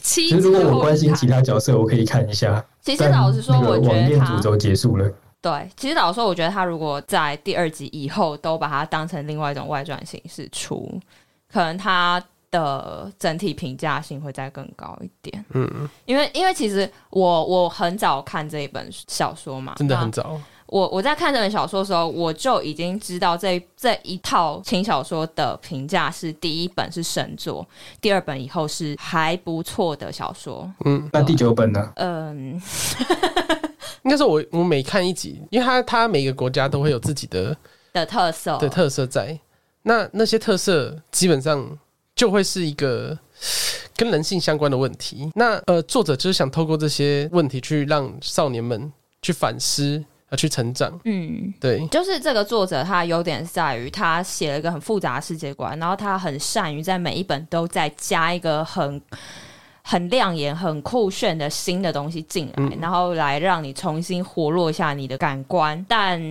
[0.00, 2.64] 其实如果我关心其他角色，我可以看一下。
[2.82, 5.10] 其实老实说，我觉得网恋主轴结束了。
[5.40, 11.00] 对，其实老实说，我觉得他如果在第二集以后都把它当成另外一种外传形式出，
[11.48, 12.20] 可能他
[12.50, 15.44] 的整体评价性会再更高一点。
[15.50, 20.40] 嗯，因为因为其实我我很早看这一本小说嘛，真的很早。
[20.66, 27.66] 我我在看这本小说的时候，我就已经知道这这一套轻小说的评价是第一本是神作，
[28.00, 30.68] 第二本以后是还不错的小说。
[30.84, 31.92] 嗯，那第九本呢？
[31.94, 32.60] 嗯。
[34.02, 37.56] 应该说我我每看一集，因为它它每个国家都会有自己的
[37.92, 39.38] 的特色的特色在，
[39.82, 41.78] 那那些特色基本上
[42.14, 43.18] 就会是一个
[43.96, 45.30] 跟人性相关的问题。
[45.34, 50.04] 那呃，作者就是想透过这些问题去让少年们去反思。
[50.30, 59.00] 要去成长，嗯，对，就是这个作者他优点在于他写了一个很复杂的世界观，然后他很善于在每一本都再加一个很
[59.90, 65.82] 很亮眼、很酷炫的新的东西进来，嗯，然后来让你重新活络一下你的感官。
[65.88, 66.22] 但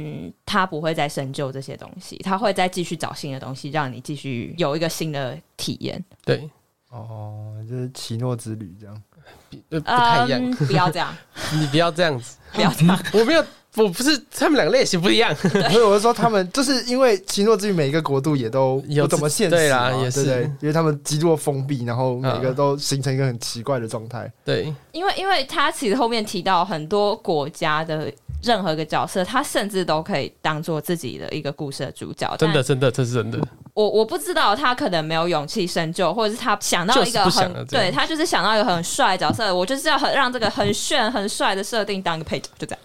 [0.46, 6.00] 他不会再深究这些东西，他会再继续找新的东西，让你继续有一个新的体验。
[6.24, 6.48] 对，
[6.92, 9.04] 哦，就是奇诺之旅这样，
[9.70, 11.18] 不太一样，嗯，不要这样，
[11.60, 13.44] 你不要这样子，不要这样， 我没有。
[13.78, 15.34] 不不是，他们两个类型不一样。
[15.38, 24.32] 所以我就说，他们就是因为奇诺之于每一个国度也都不怎么现实，对啦，也是，因为他们极度的封闭，然后每个都形成一个很奇怪的状态。
[24.44, 28.12] 对，因为因为他其实后面提到很多国家的
[28.42, 32.36] 任何一个角色，他甚至都可以当做自己的一个故事的主角。
[32.38, 33.38] 真的，真的，这是真的。
[33.76, 42.80] 我我不知道他可能没有勇气深究，或者是他想到一个很对他就是想到一个很帅的角色，我就是要很让这个很炫很帅的设定当一个配角，就这样。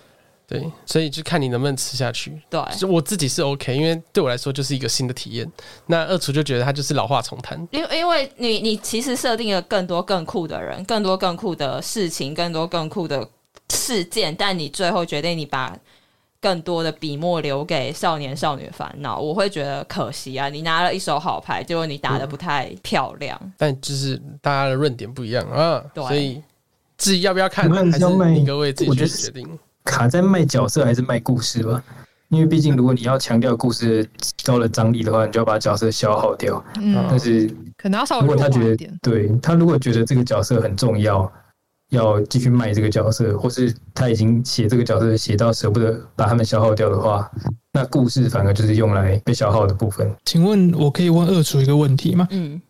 [0.47, 2.39] 对，所以就看你能不能吃下去。
[2.51, 5.51] 对，我自己是 OK，因为对我来说就是一个新的体验。
[5.87, 13.27] 那二厨就觉得他就是老话重谈，因为因为你你其实设定了更多更酷的人，更多更酷的事情，更多更酷的
[13.71, 15.75] 事件，但你最后决定你把
[16.39, 20.49] 更多的笔墨留给少年少女烦恼，我会觉得可惜啊！
[20.49, 23.39] 你拿了一手好牌，结果你打的不太漂亮。
[23.43, 26.43] 嗯、但就是大家的论点不一样啊，对，所以
[26.99, 29.59] 至于要不要看，还是你各位自己去决定。
[29.85, 31.83] 卡在卖角色还是卖故事吧，
[32.29, 34.09] 因为毕竟如果你要强调故事
[34.45, 36.63] 高的张力的话，你就要把角色消耗掉。
[36.81, 41.31] 嗯，但是可能要稍微如果他觉得对他如果觉得这个角色很重要，
[41.91, 47.31] 要继续卖这个角色，或是他已经写这个角色写到舍不得把他们消耗掉的话，
[47.73, 50.15] 那故事反而就是用来被消耗的部分。
[50.25, 52.27] 请问我可以问二厨一个问题吗？
[52.31, 52.61] 嗯。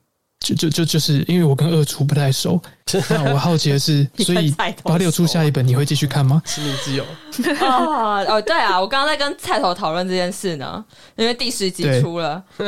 [0.44, 2.60] 就就就就是因为我跟二厨不太熟，
[3.08, 6.42] 那我好奇的是， 所以八六出下一本你会继续看吗？
[6.44, 7.04] 实名制有。
[7.60, 10.84] 哦哦，对啊，我刚刚在跟菜头讨论这件事呢，
[11.16, 12.42] 因为第十集出了，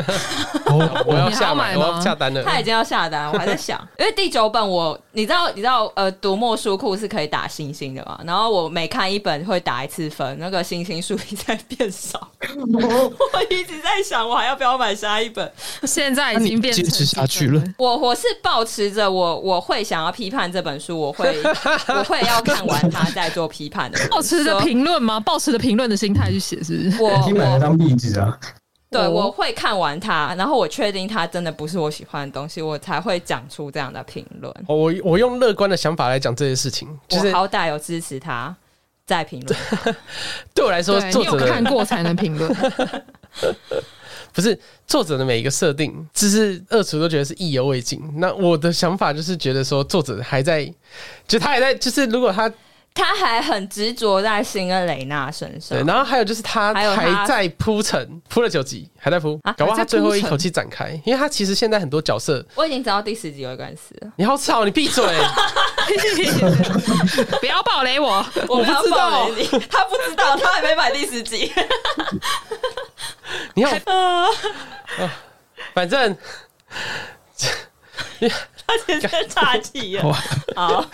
[1.04, 15.52] 我要下买，我要下单了，他已经要下单，我还在想，因为第九本我你知道你知道呃，读墨书库是可以打星星的嘛，然后我每看一本会打一次分，那个星星数一直在变少，我一直在想我还要不要买下一本，
[15.82, 17.62] 现在已经变坚持下去了。
[17.76, 21.36] 我我是保持着我我会想要批判这本书，我会
[21.88, 23.98] 我会要看完它再做批判的。
[24.10, 25.18] 抱持着评论吗？
[25.18, 27.02] 抱持着评论的心态去写，是不是？
[27.02, 28.38] 我你买来当壁纸啊？
[28.90, 34.54] 对，我会看完它，然后我确定它真的不是我喜欢的东西，我才会讲出这样的评论。
[34.68, 38.54] 我我用乐观的想法来讲这些事情，就是好歹有支持他
[39.04, 39.96] 在评论。
[40.54, 42.56] 对我来说，作者看过才能评论。
[44.34, 48.00] 不是作者的每一个设定，只是二厨都觉得是意犹未尽。
[48.16, 50.66] 那我的想法就是觉得说，作者还在，
[51.28, 52.52] 就他还在，就是如果他
[52.94, 55.76] 他还很执着在辛恩雷娜身上。
[55.76, 64.12] 对，然后还有就是他还在铺陈，铺了九集还在铺，搞不好他最后一口气展开，因为他其实现在很多角色，我已经找到第十集有一个人死了。
[64.14, 65.04] 你好吵，你闭嘴！
[67.40, 69.28] 不要暴雷我，我不知道，
[69.68, 71.52] 他不知道，他还没买第十集。
[73.54, 74.30] 你好， 啊，
[75.74, 76.16] 反正
[77.36, 80.12] 他现在岔气了。
[80.54, 80.88] 好，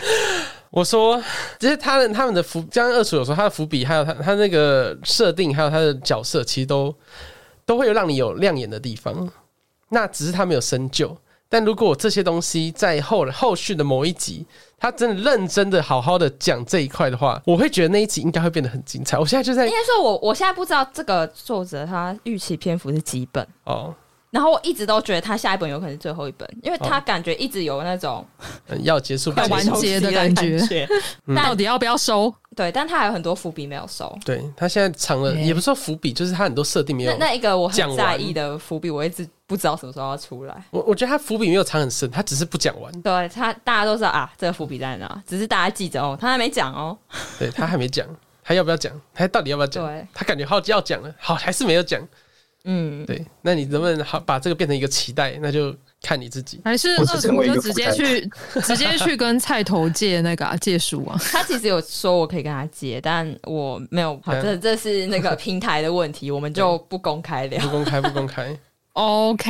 [0.70, 1.22] 我说，
[1.58, 6.94] 就是他的他们的伏，刚刚二厨有说他的伏笔，还有他他那个设定，还有他的角色，其实都
[7.66, 9.28] 都会有让你有亮眼的地方。
[9.88, 11.16] 那只是他没有深究。
[11.52, 14.46] 但如果这些东西在后后续的某一集，
[14.78, 19.18] 他真的认真的好好的讲这一块的话，我会觉得那一集应该会变得很精彩。
[19.18, 23.92] 我现在就在应该说我我现在不知道这个作者他预期篇幅是几本哦，
[24.30, 28.24] 然后我一直都觉得他下一本有可能是最后一本，因为他感觉一直有那种、
[28.68, 30.88] 哦、要结束、要完结的感觉，
[31.26, 32.32] 但到底要不要收？
[32.54, 34.16] 对，但他还有很多伏笔没有收。
[34.24, 37.16] 对，他现在藏了，也不是说伏笔，就是他很多设定没有。
[37.16, 40.64] 那一个我很在意的伏笔，我一直不知道什么时候要出来。
[40.70, 42.92] 我我觉得他伏笔没有藏很深，他只是不讲完。
[43.02, 46.96] 对他，大家都知道啊，这个伏笔在哪，只是大家记着哦，他还没讲哦。
[47.38, 48.06] 对他还没讲，
[48.44, 48.92] 他要不要讲？
[49.14, 49.84] 他到底要不要讲？
[49.86, 52.00] 对，他感觉好要讲了，好还是没有讲。
[52.64, 55.38] 嗯，对，那你能不能好把这个变成一个期待？
[55.40, 55.74] 那就。
[56.02, 58.26] 看你自己，还是二厨就直接去
[58.64, 61.14] 直接去跟菜头借那个、啊、借书啊？
[61.30, 64.18] 他其实有说我可以跟他借，但我没有。
[64.24, 67.60] 好，这这是那个平台的问题，我们就不公开聊。
[67.60, 68.48] 不公开，不公开。
[68.94, 69.44] OK，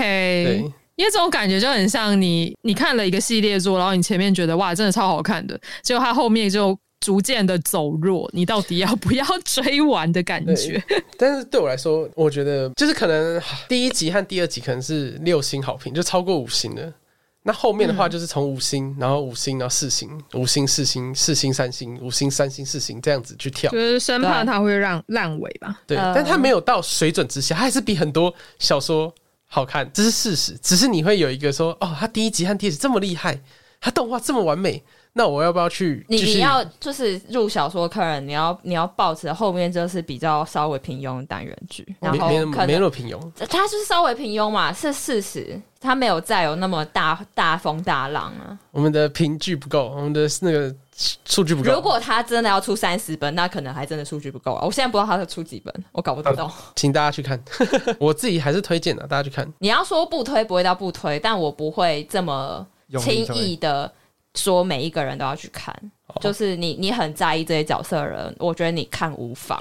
[0.45, 0.57] 对，
[0.97, 6.77] 因为这种感觉就很像你你看了一个系列作，然后你前面觉得哇，真的超好看的，结果他后面就。
[7.01, 10.83] 逐渐的走弱，你到底要不要追完的感觉？
[11.19, 16.93] 但是对我来说，我觉得就是可能第一集和第二集可能是六星好评，就超过五星的。
[17.43, 25.81] 那后面的话就是从五星，然后五星，然后四星，五星四星，四星三星，五星三星四星这样子去跳，就是生怕它会让烂尾吧。
[25.87, 29.11] 对，但它没有到水准之下，它还是比很多小说
[29.47, 30.55] 好看，这是事实。
[30.61, 33.41] 只是你会有一个说，哦，它第一集和第二集这么厉害，
[33.81, 34.85] 它动画这么完美。
[35.13, 36.05] 那我要不要去？
[36.09, 48.57] 你你要就是入小说客人，你要你要抱持后面就是比较稍微平庸的单元剧，然后没没那么平庸，它就是稍微平庸嘛，是事实，它没有再有那么大大风大浪啊。
[48.71, 50.73] 我们的评剧不够，我们的那个
[51.25, 51.73] 数据不够。
[51.73, 54.65] 如果他真的要出三十本，那可能还真的数据不够啊。
[54.65, 56.49] 我现在不知道他要出几本，我搞不懂。
[56.77, 57.43] 请大家去看，
[57.99, 59.53] 我自己还是推荐的，大家去看。
[59.59, 62.65] 你要说不推不会到不推，但我不会这么
[63.01, 63.91] 轻易的。
[64.35, 65.75] 说每一个人都要去看，
[66.21, 69.61] 就是你你很在意这些角色的人，我觉得你看无妨。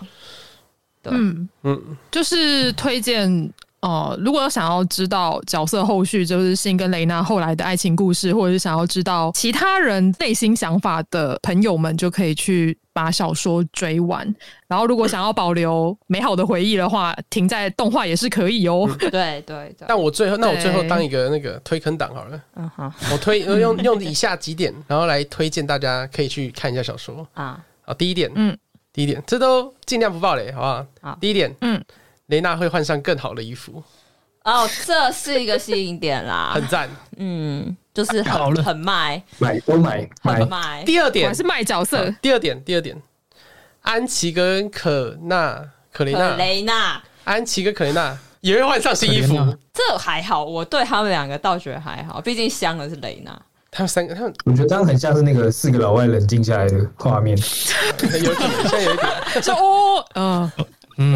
[1.02, 3.52] 对，嗯嗯，就是推荐。
[3.82, 14.36] 哦、呃，如果想要知道角色后续，就是信跟雷娜后来的爱情故事，或者是想要知道其他人内心想法的朋友们，就可以去把小说追完。
[14.68, 18.90] 然后，如果想要保留美好的回忆的话，停在动画也是可以哦。
[19.00, 19.76] 对对对。
[19.88, 22.42] 但我最后，那我最后当一个那个推坑党好了。
[22.56, 22.92] 嗯好。
[23.12, 27.64] 我推用用以下几点，然后来推荐大家可以去看一下小说啊。
[27.84, 28.58] 好，第一点，嗯，
[28.92, 30.86] 第一点，这都尽量不爆雷，好不好？
[31.02, 31.18] 好。
[31.22, 31.82] 第一点，嗯。
[32.30, 33.84] 雷娜会换上更好的衣服。
[34.46, 40.82] 哦，这是一个吸引点啦， 很赞，嗯，就是很很卖，买都买，很卖。
[40.86, 41.36] 第二点。
[41.36, 42.10] 是卖角色。
[42.22, 43.00] 第二点，第二点，
[43.82, 45.62] 安琪跟可娜、
[45.92, 49.36] 可雷娜、雷娜、安琪跟可雷娜也会换上新衣服，
[49.74, 53.40] 这还好，我对他们两个倒觉得还好，毕竟香的是雷娜。
[53.70, 57.38] 他们三个，他们我觉得这样很像是那个四个老外冷静下来的画面，
[58.24, 60.52] 有点，现在有一点， 说哦，嗯。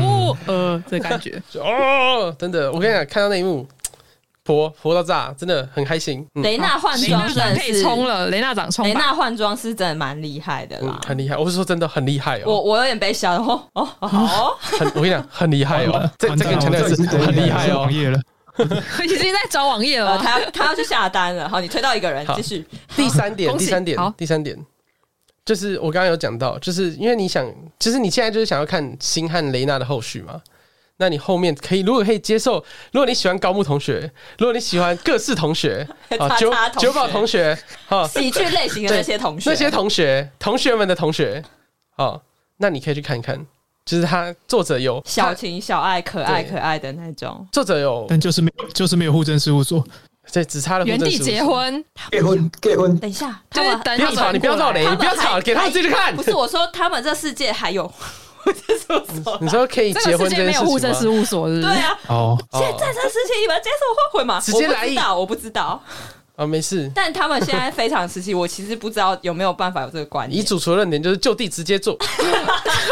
[0.01, 1.41] 哦，呃，这感觉。
[1.59, 3.67] 哦，真的，我跟你讲，看到那一幕，
[4.43, 6.25] 婆婆到炸，真的很开心。
[6.36, 11.38] 雷娜换装真的是冲了，雷娜长冲，雷娜换装是真的蛮厉害的啦，很厉害。
[11.38, 18.19] 我是说真的很厉害哦，我我有点被吓到哦哦，好， 很我跟你讲，很厉害哦，这这个强调是很厉害哦，网页了，
[19.03, 21.47] 已经在找网页了， 他要他要去下单了。
[21.47, 22.65] 好，你推到一个人，继续。
[22.95, 24.57] 第三点，第三点，第三点。
[25.45, 27.45] 就是我刚刚有讲到，就是因为你想，
[27.79, 30.41] 其实你现在就是想要看星汉雷娜的后续嘛。
[30.97, 35.85] 那你后面可以，如果可以接受，如果你喜欢高木同学，如果你喜欢各式同学
[36.19, 41.43] 啊，九九宝同学，哈，喜剧类型的那些同学，那些同学，同学们的同学，
[41.97, 42.21] 哦，
[42.57, 43.43] 那你可以去看一看，
[43.83, 49.83] 就是他作者有小情小爱、可爱可爱的那种，作者有，但就是没有，就是没有户政事务所。
[50.32, 52.97] 对，只差了原地结婚，结婚，结婚。
[52.97, 56.15] 等一下，就是等你不要吵，你不要吵雷，你不要吵，给他们自己看。
[56.15, 57.91] 不是我说，他们这世界还有，
[59.41, 60.45] 你说可以结婚这件事情吗？
[60.45, 61.97] 没有户政事务所，对啊。
[62.07, 64.39] 哦，现在这事情你们接受后悔吗？
[64.39, 65.82] 直接来一道，我不知道。
[66.36, 66.91] 啊，没事。
[66.95, 70.39] 但他们现在非常时期，我其实不知道有没有办法有这个观点。
[70.39, 72.05] 以主厨的论点就是就地直接做，不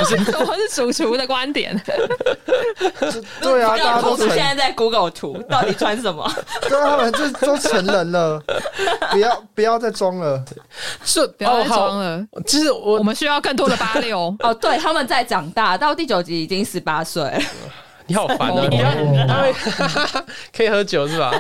[0.06, 0.16] 是，
[0.46, 1.76] 我是主厨的观点。
[3.42, 6.32] 对啊，大家都现在在 Google 图，到底穿什么？
[6.70, 8.39] 对啊，他们这都成人了，
[9.12, 10.44] 不要不要再装了，
[11.04, 12.24] 是不要再装了。
[12.46, 17.44] 其实我我们需要更多的八六哦，对，他们在长大，到第九集已经十八岁。
[18.08, 18.68] 你好烦啊！
[18.70, 18.92] 你要
[20.56, 21.32] 可以喝酒是吧？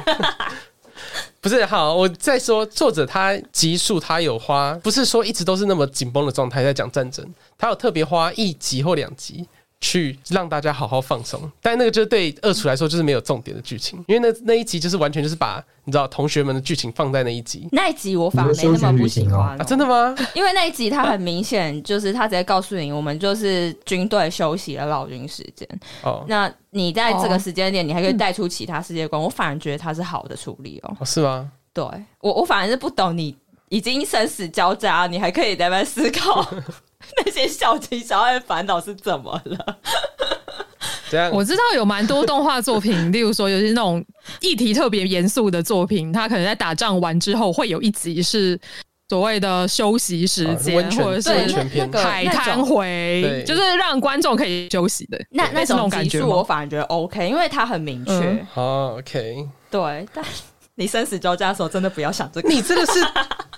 [1.41, 7.25] 不是好，我在说作者他集数他有花，不是说一直都是那么紧绷的状态在讲战争，
[7.57, 9.47] 他有特别花一集或两集
[9.81, 20.15] 去让大家好好放松，但那个就是对二厨来说就是没有重点的剧情，因为那那一集就是完全就是把你知道同学们的剧情放在那一集，那一集我反而没那么不喜欢、喔啊，真的吗？
[20.33, 25.67] 因为那一集他很明显就是他直接告诉你，我们就是军队休息了老军时间
[26.03, 26.49] 哦，那。
[26.73, 31.05] 你在这个时间点，你还可以带出其他世界观，我反而觉得它是好的处理哦。
[31.05, 31.51] 是吗？
[31.73, 31.83] 对，
[32.21, 33.35] 我我反而是不懂，你
[33.67, 36.49] 已经生死交加，你还可以在那思考
[37.25, 39.77] 那些小情小爱的烦恼是怎么了？
[41.33, 44.03] 我知道有蛮多动画作品， 例如说有些那种
[44.39, 48.59] 议题特别严肃的作品，它可能在打仗完之后会有一集是。
[49.09, 51.29] 所谓的休息时间，或者是
[51.97, 55.19] 海滩回，就是让观众可以休息的。
[55.31, 58.45] 那那种感觉，我反而觉得 OK，因为它很明确。
[58.53, 59.45] 好，OK。
[59.69, 60.23] 对，但
[60.75, 62.47] 你生死交加的时候，真的不要想这个。
[62.47, 63.05] 你这个是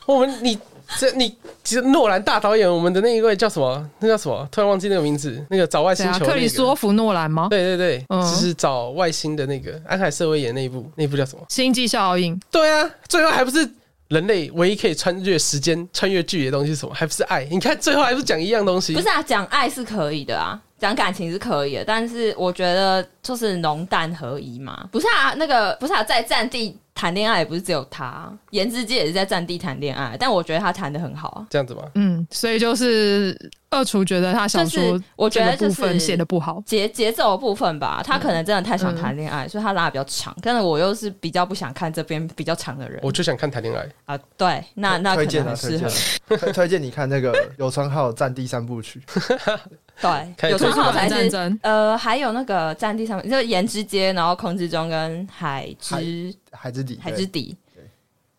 [0.08, 0.58] 我们，你
[0.98, 3.90] 这你其实诺兰大导演，我们的那一位叫什么？
[4.00, 4.48] 那叫什么？
[4.52, 5.46] 突然忘记那个名字。
[5.50, 7.48] 那个找外星球，克里斯托弗诺兰吗？
[7.50, 11.44] 对对对，就是找外星的那个安海瑟薇演那一部，那一部叫什么？
[11.50, 12.40] 星际效应。
[12.52, 13.70] 对啊，最后还不是。
[14.10, 16.94] 人类唯一可以穿越时间、穿越距离的东西是什么？
[16.94, 17.48] 还不是爱？
[17.50, 18.94] 你看最后还不是讲一样东西？
[18.94, 24.88] 不是啊，讲爱是可以的啊，讲感情是可以的，但是我觉得就是浓淡合一嘛。
[24.92, 26.78] 不是啊，那个不是啊，在战地。
[26.96, 31.82] 谈恋爱也不是只有他，颜值街也是在战地谈恋爱，但我觉得他谈的很好，这样子吗？
[31.96, 33.36] 嗯，所以就是
[33.72, 40.34] 二厨觉得他小说，我觉得部分写的不好，节节奏的部分吧，他可能真的太想谈恋爱，嗯、所以他拉的比较长。
[40.44, 44.16] 但是我又是比较不想看这边比较长的人，我就想看谈恋爱啊。
[44.38, 49.02] 对，那那可能很适合推 推荐你看那个 有川浩战地三部曲。
[50.02, 57.56] 对，有川浩才是呃，还有那个战地上面，就是颜之街，然后空之中跟海之海之底，海之底，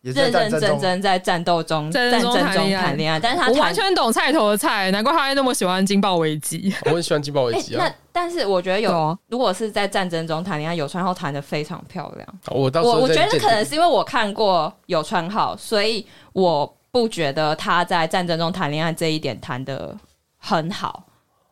[0.02, 3.18] 认认真真在战斗中战争中谈恋爱。
[3.18, 6.74] 但是他完全懂菜头的菜，难怪他会那么喜欢金爆危机。
[6.84, 7.86] 我很喜欢金爆危机啊。
[7.86, 12.28] 那但是我觉得有，如果是在战争中谈恋爱，有川浩谈的非常漂亮。
[12.48, 19.96] 我我我觉得可能是因为我看过有川浩，所以我不觉得他在战争中谈恋爱这一点谈的
[20.36, 21.02] 很好。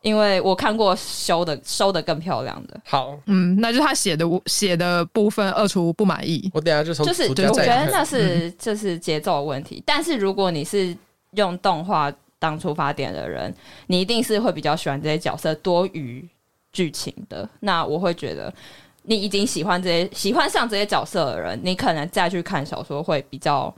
[0.02, 6.50] 因为我看过修的收的更漂亮的，好，嗯，那就是他写的写的部分二厨不满意。
[6.52, 9.76] 我等下就从就是我觉得那是就是节奏的问题。
[9.76, 10.94] 嗯、但是如果你是
[11.32, 13.54] 用动画当出发点的人，
[13.86, 16.28] 你一定是会比较喜欢这些角色多于
[16.72, 17.48] 剧情的。
[17.60, 18.52] 那我会觉得
[19.02, 23.72] 你已经喜欢这些喜欢上这些角色的人，你可能再去看小说会比较。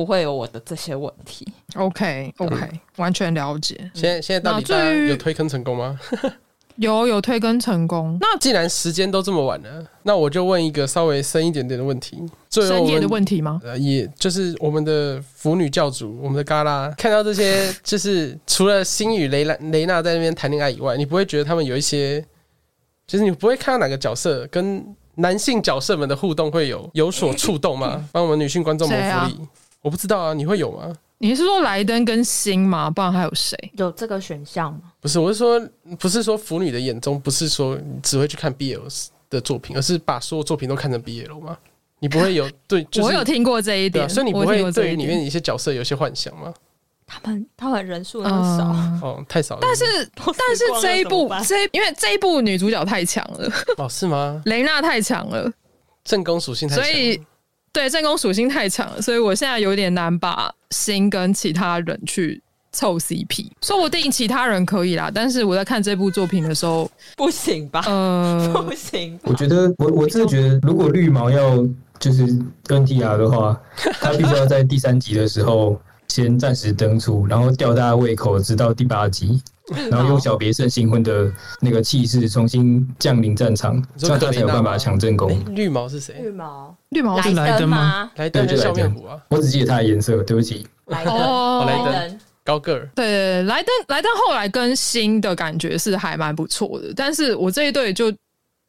[0.00, 1.46] 不会有我的这些问题。
[1.74, 2.56] OK OK，
[2.96, 3.76] 完全了解。
[3.92, 6.00] 现在现在到底大家有推坑成功吗？
[6.76, 8.16] 有有推坑成功。
[8.18, 12.16] 那既然时间都这么晚了，那我就问一个稍微深一点点的问题。
[12.50, 13.60] 深夜的问题吗？
[13.62, 22.24] 呃，也就是我们的腐女教主，我们的嘎拉， 看到这些，就是除了星与雷兰雷娜在那边谈恋爱以外，你不会觉得他们有一些，
[23.06, 24.82] 就是你不会看到哪个角色跟
[25.16, 28.08] 男性角色们的互动会有有所触动吗？
[28.10, 29.38] 帮我们女性观众谋福利。
[29.82, 30.92] 我不知道啊，你会有吗？
[31.22, 32.88] 你是说莱登跟星吗？
[32.90, 33.56] 不然还有谁？
[33.76, 34.80] 有这个选项吗？
[35.00, 35.60] 不是，我是说，
[35.98, 38.80] 不是说腐女的眼中不是说只会去看 BL
[39.28, 41.58] 的作品，而是把所有作品都看成 BL 吗？
[41.98, 42.82] 你不会有对？
[42.84, 46.54] 就是、我有听过这一点，啊、所以你不会对于里面一些角色有些幻想吗？
[47.06, 49.60] 他们他们人数那么少、嗯、哦，太少了。
[49.60, 54.40] 但是但是这一部这因为这一部女主角太强了哦，是吗？
[54.46, 55.52] 雷娜太强了，
[56.02, 57.20] 正宫属性太强，所以。
[57.72, 62.42] 对，正宫属性太强了，所以我现在有点难把心跟其他人去
[62.72, 63.48] 凑 CP。
[63.62, 67.82] 说不定其他人可以啦，但是我在看这部作品的时候， 不行吧？
[67.86, 69.18] 呃， 不行。
[69.22, 71.64] 我觉得，我我真的觉得，如果绿毛要
[71.98, 72.26] 就是
[72.66, 73.60] NTR 的话，
[74.00, 79.40] 他必须要在第三集的时候先暂时登出，然后吊大家胃口，直到第八集。
[79.90, 85.42] 然后用小别胜新婚的那个气势重新降临战场，这样他才有办法抢正宫。
[85.54, 86.14] 绿毛是谁？
[86.22, 88.10] 绿毛，绿毛是莱登吗？
[88.16, 89.18] 莱登就笑面虎啊！
[89.28, 90.66] 我只记得他的颜色，对不起。
[90.86, 91.14] 莱登，
[91.66, 92.88] 莱登，高个儿。
[92.94, 98.12] 对，莱登，莱登后来跟新的感觉是还蛮不错的，但是我这一对就。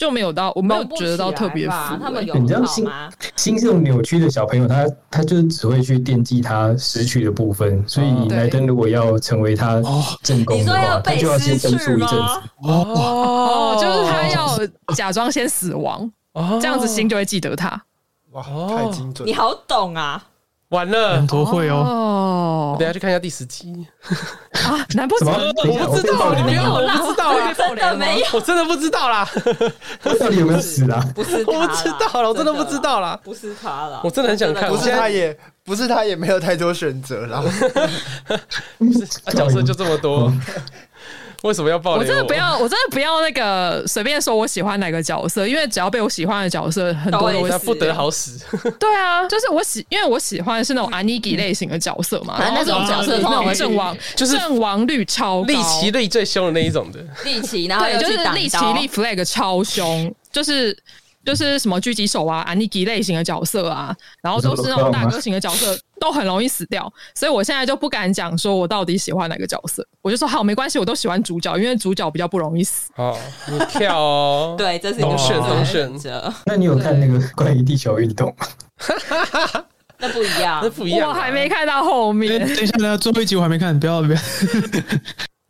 [0.02, 1.76] 就没有到，我没有觉得到特别服。
[2.02, 2.90] 他们有你知道心
[3.36, 7.88] 心这种扭曲的小朋友，他他就是只会去惦记他失去的部分。
[7.88, 9.80] 所以莱登如果要成为他
[10.24, 12.42] 正宫的话，他就要先登出一阵子。
[12.64, 16.12] 哦，就是他要假装先死亡，
[16.60, 17.80] 这样子心就会记得他。
[18.32, 19.28] 哇，太精准！
[19.28, 20.24] 你好懂啊。
[20.72, 22.76] 完了，多会哦！
[22.80, 23.86] 等下去看一下第十集
[24.54, 24.80] 啊？
[24.96, 26.34] 难不成我不知道？
[26.34, 26.64] 你没有？
[26.64, 27.54] 我不知道啊！
[27.54, 28.26] 真的没有？
[28.34, 29.28] 我真的不知道啦！
[30.02, 31.06] 到底有没有死啊？
[31.14, 33.20] 不是，我不知道了，我真的不知道啦。
[33.22, 34.70] 不是他了，我真的很想看。
[34.70, 37.44] 不是他也不是他也没有太多选择了，
[38.80, 40.32] 不是角色就这么多。
[41.48, 42.02] 为什么要爆雷？
[42.02, 48.40] 我真的不要，我真的不要那个随便说我喜欢哪个角色，因为只要被我喜欢的角色，很多都会不得好死。
[48.80, 57.00] 对啊，就是我喜，因为我喜欢的是那种阿尼给类型的角色嘛，那种角色那种阵亡，就是阵亡率超高，立起立最凶的那一种的。
[57.24, 60.78] 立起，然后对，就是立起立 flag 超凶，就是。
[61.24, 66.92] 就是什么狙击手啊、安妮基类型的角色啊，然后都是那种大哥型的角色，都很容易死掉。
[67.16, 72.92] 所以我现在就不敢讲说我到底喜欢哪个角色，我就说好，没关系，我都喜欢主角，因为主角比较不容易死。
[72.96, 73.18] 哦，
[73.48, 76.34] 你跳哦， 对，这是一个选选择。
[76.46, 78.48] 那你有看那个关于地球运动吗？
[80.00, 82.40] 那不一样，那不一样，我还没看到后面。
[82.40, 84.20] 等一下，等下，最后一集我还没看，不要不要。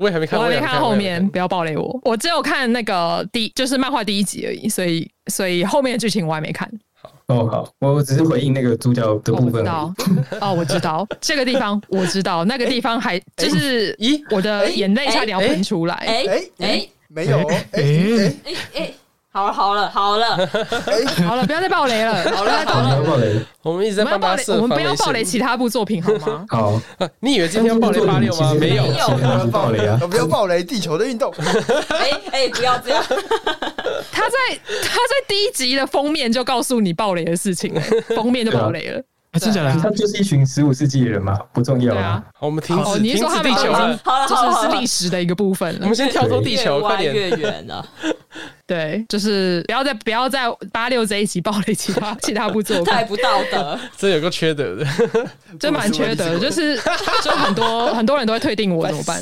[0.01, 1.99] 我也还没看，我还没看后面，不要暴雷我。
[2.03, 6.67] 我只有看那个第，就是漫画第一集而已，所以所以后面的剧情我还没看。
[6.99, 9.63] 好哦，好，我只是回应那个主角的部分。
[9.67, 9.93] 哦，
[10.57, 15.95] 我知道这个地方，我知道那个地方还 就是，咦，我的眼泪差点要喷出来。
[15.95, 16.25] 哎
[16.57, 18.93] 哎，没有，哎哎哎
[19.33, 20.35] 好了好了好了，
[21.25, 22.13] 好了，不要再爆雷了。
[22.35, 23.41] 好了好了，不要爆雷。
[23.63, 26.45] 我们一直在帮他设我们不要爆雷其他部作品好吗？
[26.51, 26.81] 好。
[27.21, 28.53] 你以为今天要爆雷八六吗？
[28.59, 29.97] 没有，没有爆雷啊！
[30.09, 31.33] 不要爆雷地球的运动。
[31.87, 33.01] 哎哎，不要这样。
[34.11, 34.37] 他在
[34.83, 37.73] 他在第一集的封面就告诉你爆雷的事情，
[38.13, 39.01] 封面就爆雷了。
[39.39, 42.21] 接下来，他就是一群十五世纪的人嘛，不重要啊。
[42.33, 45.79] 好，我们停止，你停止地球了，就是是历史的一个部分了。
[45.83, 47.13] 我们先跳脱地球，快点。
[47.13, 47.87] 越远了。
[48.71, 53.77] 对，就是不要再不要再八六这一集暴雷其他其他部作品，太不道德。
[53.97, 54.87] 这有个缺德的，
[55.59, 56.79] 这蛮缺德的，就是
[57.21, 59.21] 就很多 很多人都会退订我，怎么办？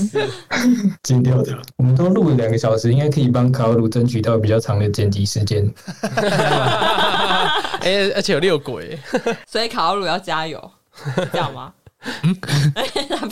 [1.01, 1.57] 剪掉的。
[1.77, 5.67] 我们都录了两个小时，应该可以帮卡鲁争取到比较长的剪辑时间。
[7.81, 8.99] 哎，而且有六鬼，
[9.47, 10.71] 所以卡鲁要加油，
[11.31, 11.73] 这样吗？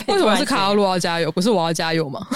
[0.08, 2.26] 为什么是卡鲁要加油，不是我要加油吗？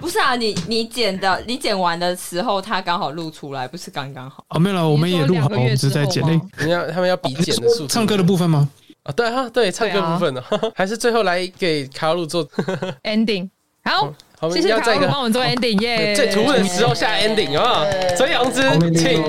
[0.00, 4.44] 不是啊，你你剪的，你剪完的时候，它刚好录出来，不是刚刚好？
[4.50, 6.40] 哦，没有了，我们也录好，我们只是在剪嘞。
[6.64, 8.68] 你要他们要比剪的速度，唱歌的部分吗？
[9.02, 10.42] 啊，对哈，对，唱歌部分呢，
[10.74, 12.46] 还是最后来给卡鲁做
[13.04, 13.48] ending。
[13.84, 14.12] 好，
[14.50, 16.14] 谢谢卡鲁帮我们做 ending 耶。
[16.16, 17.84] 最突然的时候下 ending 啊，
[18.16, 18.62] 这样子，
[18.94, 19.22] 请。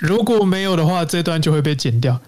[0.00, 2.18] 如果没有的话，这段就会被剪掉。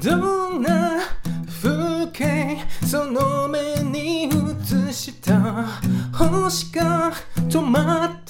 [0.00, 1.00] どんな
[1.60, 5.66] 風景その目に映した
[6.16, 7.12] 星が
[7.48, 8.21] 止まった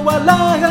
[0.00, 0.69] 确か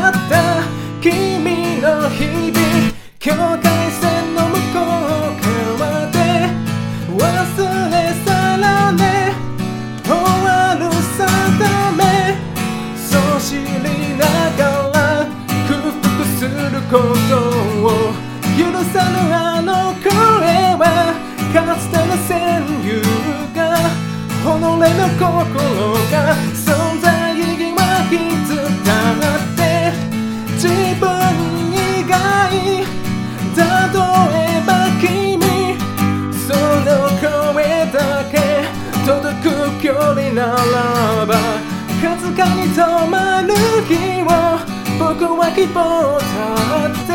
[46.49, 47.11] って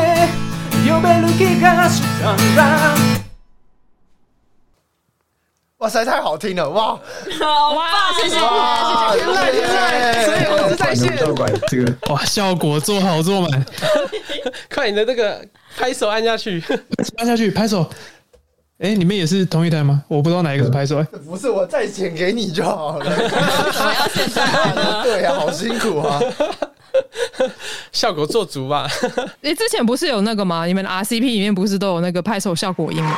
[0.89, 3.19] 呼べる気がしたんだ
[5.79, 6.69] 哇塞，太好听了！
[6.69, 6.99] 哇，
[7.39, 7.87] 好棒！
[8.21, 8.43] 谢谢，谢谢，
[9.15, 11.15] 天籁天籁，所以我是在线。
[11.15, 13.65] 这个哇，效果做好做满，
[14.69, 15.41] 快你的那个
[15.77, 16.61] 拍手按下去，
[17.15, 17.89] 按下去拍手。
[18.79, 20.03] 哎，你们也是同一台吗？
[20.09, 20.97] 我不知道哪一个是拍手。
[20.97, 23.09] 哎，不是，我再剪给你就好了。
[23.09, 25.01] 还要现在啊？
[25.03, 26.19] 对呀，好辛苦啊！
[27.92, 28.88] 效果做足吧。
[29.42, 30.66] 你，之前不是有那个吗？
[30.66, 33.16] 你们 RCP 里面不是都有那个拍手效果音吗？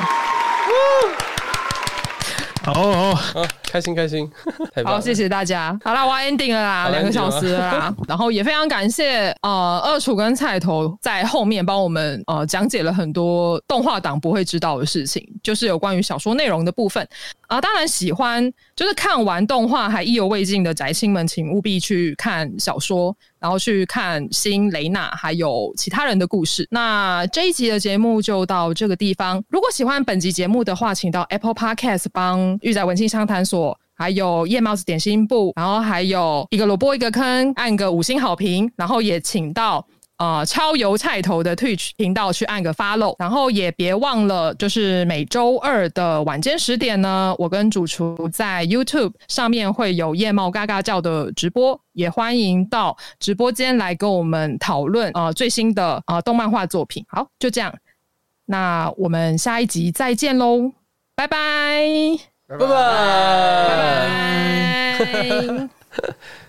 [2.66, 4.29] 哦哦，好，开心开心，
[4.85, 5.79] 好，谢谢大家。
[5.85, 7.95] 好啦，我要 ending 了啦，两个小时了啦。
[8.09, 17.07] 然后也非常感谢呃二楚跟菜头在后面帮我们呃讲解了很多动画党不会知道的事情，就是有关于小说内容的部分
[17.47, 17.61] 啊、呃。
[17.61, 23.16] 当然喜欢就是看完动画还意犹未尽的宅青们，请务必去看小说。
[23.41, 26.66] 然后去看新雷娜，还有其他人的故事。
[26.70, 29.43] 那这一集的节目就到这个地方。
[29.49, 38.70] 如果喜欢本集节目的话，请到 Apple Podcast 帮玉仔文青商谈所，还有夜猫子点心部，然后还有一个萝卜一个坑，按个五星好评。
[38.76, 39.87] 然后也请到。
[40.19, 57.05] 呃，超油菜头的 Twitch 频道去按个 follow，然后也别忘了，就是每周二的晚间十点呢，我跟主厨在 YouTube 上面会有夜猫嘎嘎叫的直播，也欢迎到直播间来跟我们讨论呃最新的呃动漫画作品。
[57.09, 57.75] 好，就这样，
[58.47, 60.73] 那我们下一集再见喽，
[61.14, 61.37] 拜拜，
[62.49, 62.67] 拜拜，
[64.99, 65.69] 拜拜。